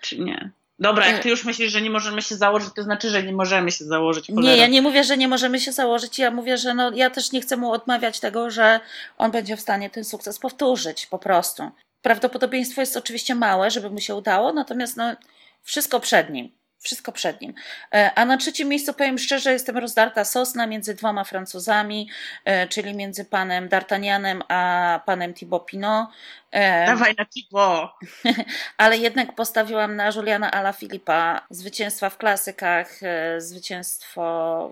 [0.00, 0.50] Czy nie?
[0.78, 3.70] Dobra, jak ty już myślisz, że nie możemy się założyć, to znaczy, że nie możemy
[3.70, 4.28] się założyć.
[4.28, 4.56] Nie, cholera.
[4.56, 6.18] ja nie mówię, że nie możemy się założyć.
[6.18, 8.80] Ja mówię, że no, ja też nie chcę mu odmawiać tego, że
[9.18, 11.70] on będzie w stanie ten sukces powtórzyć po prostu.
[12.02, 15.16] Prawdopodobieństwo jest oczywiście małe, żeby mu się udało, natomiast no,
[15.62, 16.57] wszystko przed nim.
[16.80, 17.54] Wszystko przed nim.
[17.94, 22.08] E, A na trzecim miejscu powiem szczerze, jestem rozdarta sosna między dwoma Francuzami,
[22.44, 26.08] e, czyli między panem D'Artagnanem a panem Thibaut Pinot.
[26.50, 27.98] E, Dawaj na Tibo.
[28.78, 31.46] ale jednak postawiłam na Juliana Alaphilippa.
[31.50, 33.00] Zwycięstwa w klasykach,
[33.38, 34.70] zwycięstwo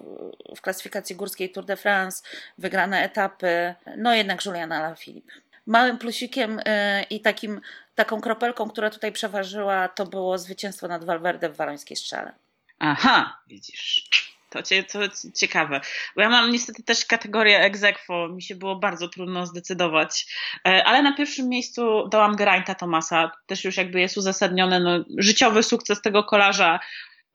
[0.57, 2.22] w klasyfikacji górskiej Tour de France,
[2.59, 3.74] wygrane etapy.
[3.96, 5.32] No jednak Julian Alaphilippe.
[5.67, 7.61] Małym plusikiem e, i takim,
[7.95, 12.33] taką kropelką, która tutaj przeważyła, to było zwycięstwo nad Valverde w Walońskiej Strzale.
[12.79, 14.05] Aha, widzisz.
[14.51, 14.99] To, to
[15.35, 15.81] ciekawe.
[16.17, 18.29] Bo ja mam niestety też kategorię egzekwo.
[18.29, 20.27] Mi się było bardzo trudno zdecydować.
[20.67, 23.31] E, Ale na pierwszym miejscu dałam Geraint'a Tomasa.
[23.47, 26.81] Też już jakby jest uzasadniony no, życiowy sukces tego kolarza.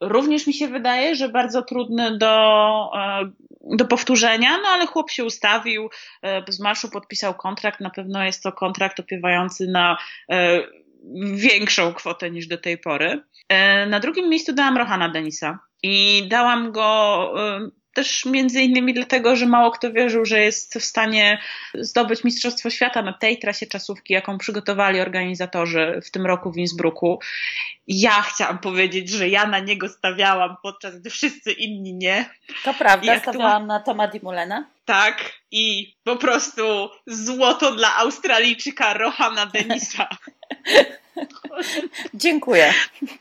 [0.02, 3.32] Również mi się wydaje, że bardzo trudny do, e,
[3.78, 5.90] do powtórzenia, no ale chłop się ustawił,
[6.24, 7.80] e, z marszu podpisał kontrakt.
[7.80, 9.98] Na pewno jest to kontrakt opiewający na
[10.32, 10.62] e,
[11.34, 13.24] większą kwotę niż do tej pory.
[13.88, 17.34] Na drugim miejscu dałam Rohana Denisa i dałam go
[17.94, 21.42] też między innymi dlatego, że mało kto wierzył, że jest w stanie
[21.74, 27.20] zdobyć Mistrzostwo Świata na tej trasie czasówki, jaką przygotowali organizatorzy w tym roku w Innsbrucku.
[27.88, 32.30] Ja chciałam powiedzieć, że ja na niego stawiałam, podczas gdy wszyscy inni nie.
[32.64, 34.68] To prawda, stawiałam na Toma Dimulena.
[34.86, 40.10] Tak, i po prostu złoto dla Australijczyka Rohana Denisa.
[42.14, 42.74] Dziękuję.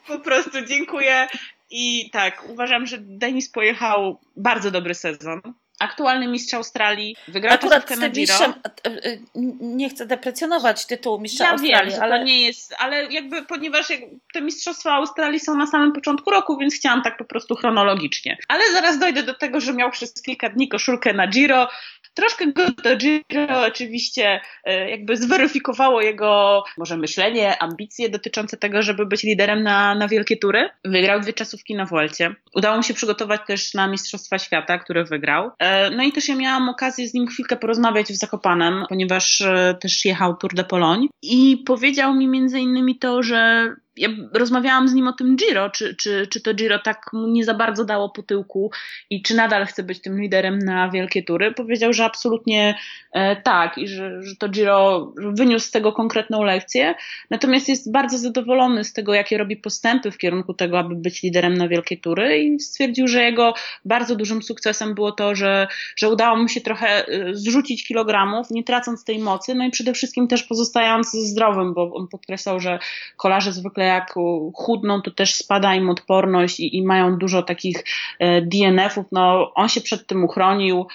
[0.07, 1.29] Po prostu dziękuję.
[1.71, 5.41] I tak, uważam, że Denis pojechał bardzo dobry sezon.
[5.81, 8.35] Aktualny mistrz Australii, wygrał Akurat z na tym Giro.
[8.35, 8.55] mistrzem,
[8.87, 9.19] e, e,
[9.61, 14.01] nie chcę deprecjonować tytułu mistrza Ja Australii, wiem, ale nie jest, ale jakby ponieważ jak
[14.35, 18.39] te mistrzostwa Australii są na samym początku roku, więc chciałam tak po prostu chronologicznie.
[18.49, 21.69] Ale zaraz dojdę do tego, że miał przez kilka dni koszulkę na Giro.
[22.15, 29.07] Troszkę go to Giro oczywiście e, jakby zweryfikowało jego może myślenie, ambicje dotyczące tego, żeby
[29.07, 30.71] być liderem na, na wielkie tury.
[30.85, 32.35] Wygrał dwie czasówki na Vuelcie.
[32.55, 35.51] Udało mu się przygotować też na Mistrzostwa Świata, które wygrał.
[35.59, 39.77] E, No i też ja miałam okazję z nim chwilkę porozmawiać w Zakopanem, ponieważ e,
[39.81, 44.95] też jechał Tour de Pologne i powiedział mi między innymi to, że ja rozmawiałam z
[44.95, 48.09] nim o tym Giro, czy, czy, czy to Giro tak mu nie za bardzo dało
[48.09, 48.71] po tyłku
[49.11, 51.55] i czy nadal chce być tym liderem na wielkie tury.
[51.55, 52.75] Powiedział, że absolutnie
[53.13, 56.95] e, tak i że, że to Giro wyniósł z tego konkretną lekcję,
[57.31, 61.55] natomiast jest bardzo zadowolony z tego, jakie robi postępy w kierunku tego, aby być liderem
[61.55, 66.37] na wielkie tury i stwierdził, że jego bardzo dużym sukcesem było to, że, że udało
[66.37, 70.43] mu się trochę e, zrzucić kilogramów, nie tracąc tej mocy, no i przede wszystkim też
[70.43, 72.79] pozostając zdrowym, bo on podkreślał, że
[73.17, 74.15] kolarze zwykle jak
[74.55, 77.85] chudną, to też spada im odporność i, i mają dużo takich
[78.19, 79.07] e, DNF-ów.
[79.13, 80.87] No, on się przed tym uchronił,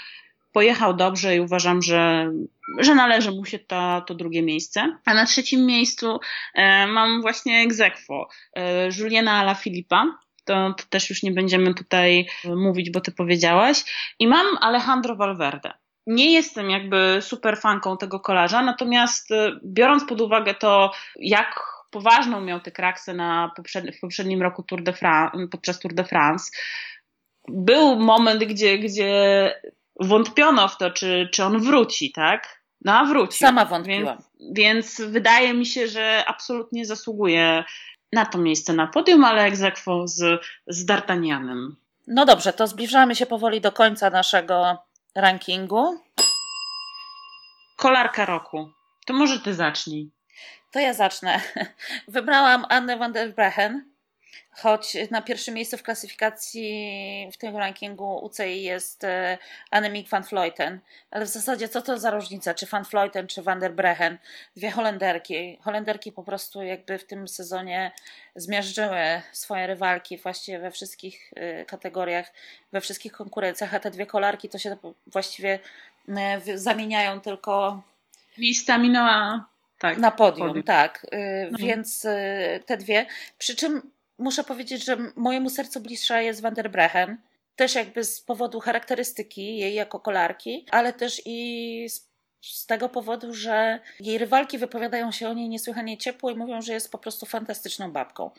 [0.51, 2.31] pojechał dobrze i uważam, że,
[2.79, 4.97] że należy mu się to, drugie miejsce.
[5.05, 6.19] A na trzecim miejscu
[6.53, 10.05] e, mam właśnie egzekwo e, Juliana Alaphilippa.
[10.45, 13.83] To, to też już nie będziemy tutaj mówić, bo ty powiedziałaś.
[14.19, 15.73] I mam Alejandro Valverde
[16.07, 22.41] nie jestem jakby super fanką tego kolarza, natomiast e, biorąc pod uwagę to, jak poważną
[22.41, 26.51] miał tę kraksę na poprzedni, w poprzednim roku Tour de France, podczas Tour de France,
[27.47, 29.53] był moment, gdzie, gdzie
[29.99, 32.61] wątpiono w to, czy, czy on wróci, tak?
[32.81, 33.47] No a wrócił.
[33.47, 34.17] sama wątpiłam.
[34.39, 37.63] Więc, więc wydaje mi się, że absolutnie zasługuje
[38.13, 41.69] na to miejsce na podium, ale egzekwo z, z D'Artagnanem.
[42.07, 44.77] No dobrze, to zbliżamy się powoli do końca naszego
[45.15, 46.01] rankingu.
[47.77, 48.69] Kolarka roku.
[49.05, 50.14] To może ty zacznij.
[50.75, 51.41] To ja zacznę.
[52.07, 53.85] Wybrałam Annę van der Brechen,
[54.51, 59.37] choć na pierwszym miejscu w klasyfikacji w tym rankingu UCI jest e,
[59.71, 60.79] Annemiek van Vleuten.
[61.11, 64.17] Ale w zasadzie co to za różnica, czy van Vleuten, czy van der Brechen?
[64.55, 65.57] Dwie Holenderki.
[65.61, 67.91] Holenderki po prostu jakby w tym sezonie
[68.35, 72.33] zmiażdżyły swoje rywalki właściwie we wszystkich e, kategoriach,
[72.71, 75.59] we wszystkich konkurencjach, a te dwie kolarki to się właściwie
[76.09, 77.81] e, zamieniają tylko
[78.37, 79.54] Lista minęła.
[79.79, 79.97] Tak.
[79.97, 80.63] na podium, podium.
[80.63, 81.05] tak.
[81.11, 81.55] Mhm.
[81.59, 82.09] Więc y,
[82.65, 83.05] te dwie.
[83.37, 87.17] Przy czym muszę powiedzieć, że mojemu sercu bliższa jest Van der Brechen.
[87.55, 92.09] Też jakby z powodu charakterystyki jej jako kolarki, ale też i z,
[92.41, 96.73] z tego powodu, że jej rywalki wypowiadają się o niej niesłychanie ciepło i mówią, że
[96.73, 98.31] jest po prostu fantastyczną babką.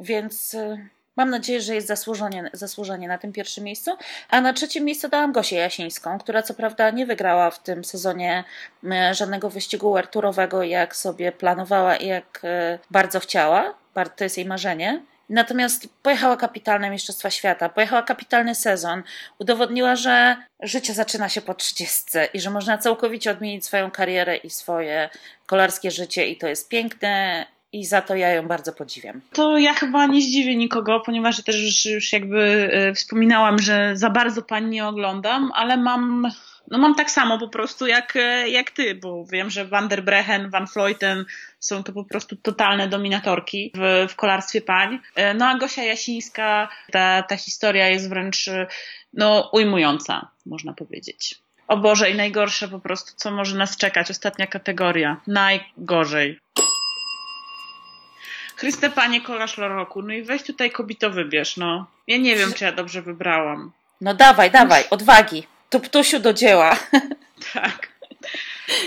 [0.00, 3.90] Więc y, mam nadzieję, że jest zasłużenie, zasłużenie na tym pierwszym miejscu.
[4.28, 8.44] A na trzecim miejscu dałam Gosię Jasińską, która co prawda nie wygrała w tym sezonie
[8.92, 13.74] e, żadnego wyścigu werturowego, jak sobie planowała i jak e, bardzo chciała.
[14.16, 15.02] To jest jej marzenie.
[15.28, 19.02] Natomiast pojechała kapitalne Mistrzostwa Świata, pojechała kapitalny sezon,
[19.38, 22.04] udowodniła, że życie zaczyna się po 30
[22.34, 25.10] i że można całkowicie odmienić swoją karierę i swoje
[25.46, 29.20] kolarskie życie i to jest piękne i za to ja ją bardzo podziwiam.
[29.32, 34.10] To ja chyba nie zdziwię nikogo, ponieważ też już, już jakby e, wspominałam, że za
[34.10, 36.28] bardzo pań nie oglądam, ale mam,
[36.70, 40.04] no mam tak samo po prostu jak, e, jak ty, bo wiem, że Van der
[40.04, 41.24] Brechen, Van Vleuten
[41.58, 44.98] są to po prostu totalne dominatorki w, w kolarstwie pań.
[45.14, 48.50] E, No a Gosia Jasińska, ta, ta historia jest wręcz
[49.14, 51.40] no, ujmująca, można powiedzieć.
[51.70, 54.10] O Boże, i najgorsze po prostu, co może nas czekać.
[54.10, 55.20] Ostatnia kategoria.
[55.26, 56.38] Najgorzej.
[58.60, 61.86] Chryste Panie Kolarz roku, no i weź tutaj kobito wybierz, no.
[62.06, 63.72] Ja nie wiem, czy ja dobrze wybrałam.
[64.00, 65.46] No dawaj, dawaj, odwagi.
[65.70, 66.76] Tuptusiu do dzieła.
[67.52, 67.88] Tak.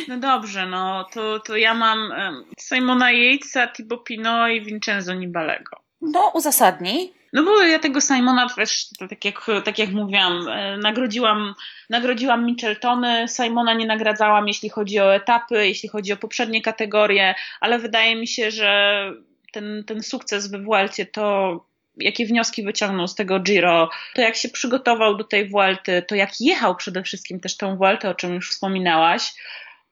[0.07, 5.78] No dobrze, no to, to ja mam um, Simona Yatesa, Thibaut Pinot i Vincenzo Nibalego.
[6.01, 7.13] No, uzasadnij.
[7.34, 11.53] No bo ja tego Simona też, tak jak, tak jak mówiłam, e, nagrodziłam,
[11.89, 17.80] nagrodziłam Micheltony, Simona nie nagradzałam, jeśli chodzi o etapy, jeśli chodzi o poprzednie kategorie, ale
[17.80, 19.11] wydaje mi się, że
[19.54, 21.60] ten, ten sukces we Vuelcie to
[21.97, 26.30] jakie wnioski wyciągnął z tego Giro, to jak się przygotował do tej Vuelty, to jak
[26.39, 29.34] jechał przede wszystkim też tą Vueltę, o czym już wspominałaś,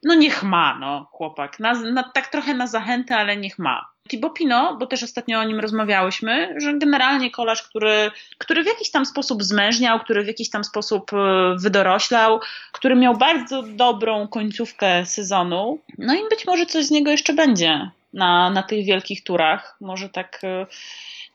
[0.03, 1.59] no niech ma, no chłopak.
[1.59, 3.91] Na, na, tak trochę na zachętę, ale niech ma.
[4.09, 8.91] Thibaut Pinot, bo też ostatnio o nim rozmawiałyśmy, że generalnie kolarz, który, który w jakiś
[8.91, 12.39] tam sposób zmężniał, który w jakiś tam sposób e, wydoroślał,
[12.71, 17.91] który miał bardzo dobrą końcówkę sezonu, no i być może coś z niego jeszcze będzie
[18.13, 19.77] na, na tych wielkich turach.
[19.81, 20.65] Może tak e,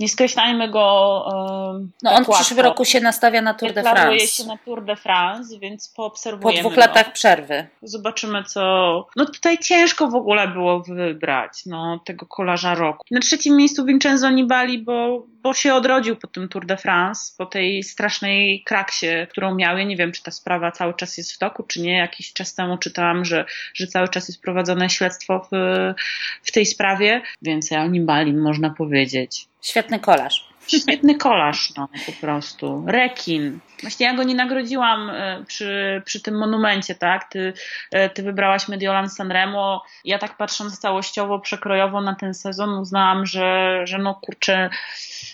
[0.01, 1.25] nie skreślajmy go.
[2.03, 4.27] no on w przyszłym roku się nastawia na Tour de France.
[4.27, 6.63] się na Tour de France, więc poobserwujemy.
[6.63, 7.67] Po dwóch latach przerwy.
[7.83, 8.61] Zobaczymy, co.
[9.17, 13.05] No tutaj ciężko w ogóle było wybrać no, tego kolarza roku.
[13.11, 17.47] Na trzecim miejscu Vincenzo Nibali, bo, bo się odrodził po tym Tour de France, po
[17.47, 19.79] tej strasznej kraksie, którą miał.
[19.79, 21.97] Ja nie wiem, czy ta sprawa cały czas jest w toku, czy nie.
[21.97, 23.45] Jakiś czas temu czytałam, że,
[23.75, 25.57] że cały czas jest prowadzone śledztwo w,
[26.43, 29.47] w tej sprawie, więc o Nibali można powiedzieć.
[29.63, 30.56] Świetny kolarz.
[30.69, 32.85] Świetny kolarz, no po prostu.
[32.87, 33.59] Rekin.
[33.83, 37.25] Właśnie ja go nie nagrodziłam e, przy, przy tym monumencie, tak?
[37.31, 37.53] Ty,
[37.93, 39.83] e, ty wybrałaś Mediolan Sanremo.
[40.05, 44.71] Ja tak patrząc całościowo, przekrojowo na ten sezon uznałam, że, że no kurczę,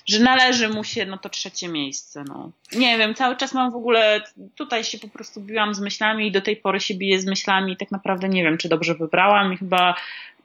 [0.07, 2.51] że należy mu się no to trzecie miejsce, no.
[2.73, 4.21] Nie wiem, cały czas mam w ogóle,
[4.55, 7.73] tutaj się po prostu biłam z myślami i do tej pory się biję z myślami
[7.73, 9.95] i tak naprawdę nie wiem, czy dobrze wybrałam i chyba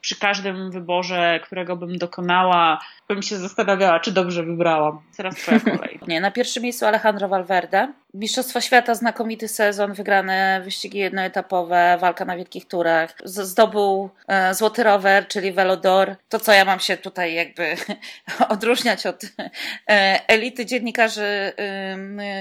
[0.01, 4.99] przy każdym wyborze, którego bym dokonała, bym się zastanawiała, czy dobrze wybrałam.
[5.17, 5.99] Teraz twoja kolej.
[6.07, 7.93] Nie, na pierwszym miejscu Alejandro Valverde.
[8.17, 13.15] Mistrzostwa Świata, znakomity sezon, wygrane wyścigi jednoetapowe, walka na wielkich turach.
[13.23, 16.15] Zdobył e, złoty rower, czyli Velodor.
[16.29, 17.75] To, co ja mam się tutaj jakby
[18.49, 21.53] odróżniać od e, elity dziennikarzy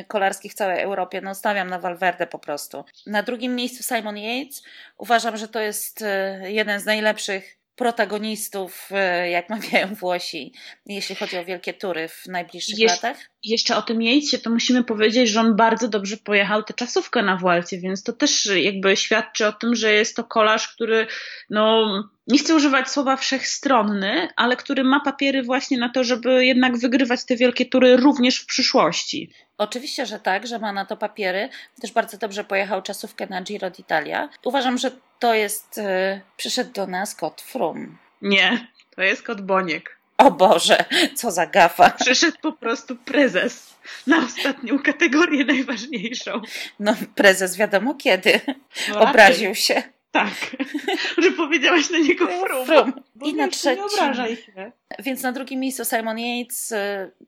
[0.09, 1.21] kolarskich w całej Europie.
[1.21, 2.85] No stawiam na Valverde po prostu.
[3.07, 4.63] Na drugim miejscu Simon Yates.
[4.99, 10.53] Uważam, że to jest e, jeden z najlepszych protagonistów, e, jak mawiają Włosi,
[10.87, 13.17] jeśli chodzi o wielkie tury w najbliższych Jesz latach?
[13.45, 17.37] Jeszcze o tym Jejcie, to musimy powiedzieć, że on bardzo dobrze pojechał tę czasówkę na
[17.37, 21.07] Vuelcie, więc to też jakby świadczy o tym, że jest to kolarz, który
[21.51, 21.87] no
[22.27, 27.25] nie chcę używać słowa wszechstronny, ale który ma papiery właśnie na to, żeby jednak wygrywać
[27.25, 29.31] te wielkie tury również w przyszłości.
[29.59, 31.49] Oczywiście, że tak, że ma na to papiery.
[31.81, 34.29] Też bardzo dobrze pojechał czasówkę na Giro d'Italia.
[34.45, 35.77] Uważam, że to jest.
[35.77, 37.99] Yy, przyszedł do nas kot Frum.
[38.23, 39.97] Nie, to jest kot Boniek.
[40.19, 40.85] O Boże,
[41.15, 41.91] co za gafa.
[41.91, 43.77] Przyszedł po prostu prezes
[44.07, 46.41] na ostatnią kategorię najważniejszą.
[46.81, 48.41] No, prezes wiadomo kiedy.
[48.89, 49.83] No, Obraził się.
[50.17, 50.57] Tak,
[51.23, 52.67] że powiedziałaś na niego frum.
[52.67, 52.93] frum.
[53.25, 53.85] I na trzecim.
[53.85, 54.73] Nie obrażaj się.
[54.99, 56.75] Więc na drugim miejscu Simon Yates.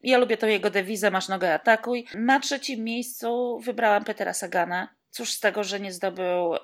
[0.03, 2.07] Ja lubię tą jego dewizę, masz nogę atakuj.
[2.15, 4.89] Na trzecim miejscu wybrałam Petera Sagana.
[5.11, 6.59] Cóż z tego, że nie zdobył y,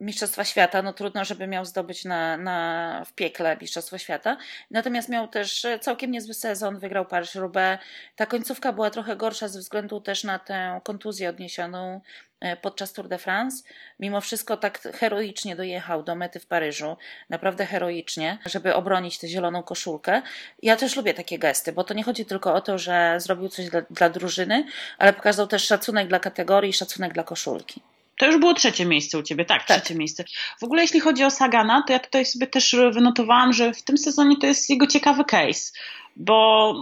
[0.00, 4.36] Mistrzostwa Świata, no trudno, żeby miał zdobyć na, na, w piekle Mistrzostwo Świata.
[4.70, 7.82] Natomiast miał też całkiem niezły sezon, wygrał Paryż-Roubaix.
[8.16, 12.00] Ta końcówka była trochę gorsza ze względu też na tę kontuzję odniesioną
[12.40, 13.64] e, podczas Tour de France.
[13.98, 16.96] Mimo wszystko tak heroicznie dojechał do mety w Paryżu,
[17.28, 20.22] naprawdę heroicznie, żeby obronić tę zieloną koszulkę.
[20.62, 23.70] Ja też lubię takie gesty, bo to nie chodzi tylko o to, że zrobił coś
[23.70, 24.64] dla, dla drużyny,
[24.98, 27.82] ale pokazał też szacunek dla kategorii, szacunek dla koszulki.
[28.20, 30.24] To już było trzecie miejsce u ciebie, tak, tak, trzecie miejsce.
[30.60, 33.98] W ogóle jeśli chodzi o Sagana, to ja tutaj sobie też wynotowałam, że w tym
[33.98, 35.72] sezonie to jest jego ciekawy case,
[36.16, 36.74] bo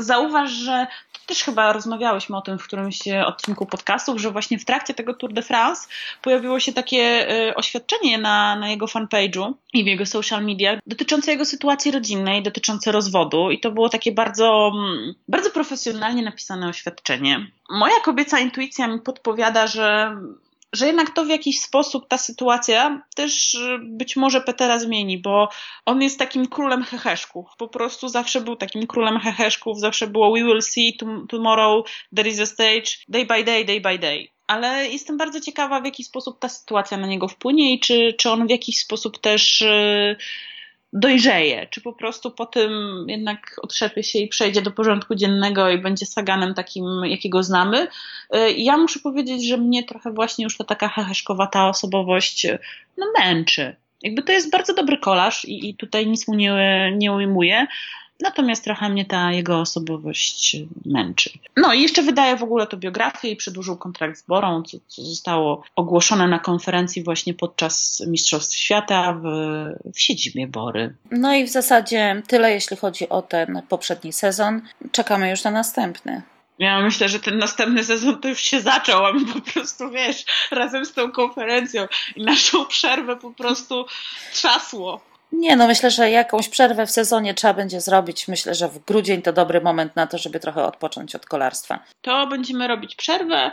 [0.00, 0.86] zauważ, że
[1.26, 5.32] też chyba rozmawiałyśmy o tym w którymś odcinku podcastów, że właśnie w trakcie tego Tour
[5.32, 5.88] de France
[6.22, 11.30] pojawiło się takie y, oświadczenie na, na jego fanpage'u i w jego social media dotyczące
[11.30, 17.46] jego sytuacji rodzinnej, dotyczące rozwodu i to było takie bardzo, mm, bardzo profesjonalnie napisane oświadczenie.
[17.70, 20.16] Moja kobieca intuicja mi podpowiada, że
[20.74, 25.48] że jednak to w jakiś sposób ta sytuacja też y, być może Petera zmieni, bo
[25.86, 27.46] on jest takim królem heheszków.
[27.58, 30.98] Po prostu zawsze był takim królem heheszków, zawsze było we will see
[31.28, 34.28] tomorrow, there is a stage, day by day, day by day.
[34.46, 38.30] Ale jestem bardzo ciekawa, w jaki sposób ta sytuacja na niego wpłynie i czy, czy
[38.30, 40.16] on w jakiś sposób też yy,
[40.94, 45.78] dojrzeje, czy po prostu po tym jednak otrzepie się i przejdzie do porządku dziennego i
[45.78, 47.88] będzie saganem takim, jakiego znamy.
[48.36, 52.58] Y, ja muszę powiedzieć, że mnie trochę właśnie już ta taka heheszkowata osobowość y,
[52.98, 53.76] no, męczy.
[54.02, 57.66] Jakby to jest bardzo dobry kolarz i, i tutaj nic mu nie, nie ujmuje,
[58.20, 60.56] Natomiast trochę mnie ta jego osobowość
[60.86, 61.30] męczy.
[61.56, 65.02] No i jeszcze wydaje w ogóle to biografię i przedłużył kontrakt z Borą, co, co
[65.02, 69.26] zostało ogłoszone na konferencji właśnie podczas Mistrzostw Świata w,
[69.94, 70.94] w siedzibie Bory.
[71.10, 74.62] No i w zasadzie tyle, jeśli chodzi o ten poprzedni sezon.
[74.92, 76.22] Czekamy już na następny.
[76.58, 80.24] Ja myślę, że ten następny sezon to już się zaczął, a my po prostu, wiesz,
[80.50, 81.86] razem z tą konferencją
[82.16, 83.86] i naszą przerwę po prostu
[84.32, 85.00] trzasło.
[85.38, 88.28] Nie, no myślę, że jakąś przerwę w sezonie trzeba będzie zrobić.
[88.28, 91.84] Myślę, że w grudzień to dobry moment na to, żeby trochę odpocząć od kolarstwa.
[92.02, 93.50] To będziemy robić przerwę.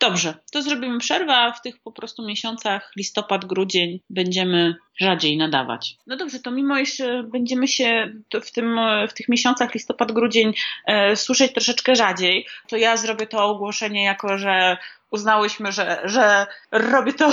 [0.00, 5.96] Dobrze, to zrobimy przerwę, a w tych po prostu miesiącach listopad, grudzień będziemy rzadziej nadawać.
[6.06, 8.12] No dobrze, to mimo iż będziemy się
[8.44, 10.54] w, tym, w tych miesiącach listopad, grudzień
[10.86, 14.76] e, słyszeć troszeczkę rzadziej, to ja zrobię to ogłoszenie jako, że
[15.10, 17.30] uznałyśmy, że, że robię to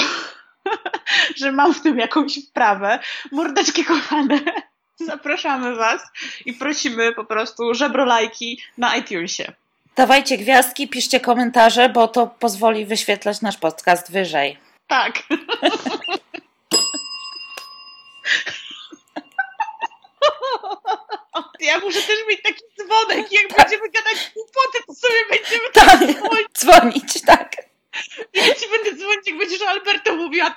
[1.39, 2.99] że mam w tym jakąś wprawę.
[3.31, 4.39] Mordeczki kochane,
[4.99, 6.01] zapraszamy Was
[6.45, 9.53] i prosimy po prostu żebrolajki na iTunesie.
[9.95, 14.57] Dawajcie gwiazdki, piszcie komentarze, bo to pozwoli wyświetlać nasz podcast wyżej.
[14.87, 15.13] Tak.
[21.59, 23.31] Ja muszę też mieć taki dzwonek.
[23.31, 23.57] Jak tak.
[23.57, 26.47] będziemy gadać głupoty, to sobie będziemy tak, dzwonić.
[26.59, 27.68] dzwonić, tak.
[28.33, 30.55] Ja ci będę dzwonić, jak będziesz Alberto mówiła.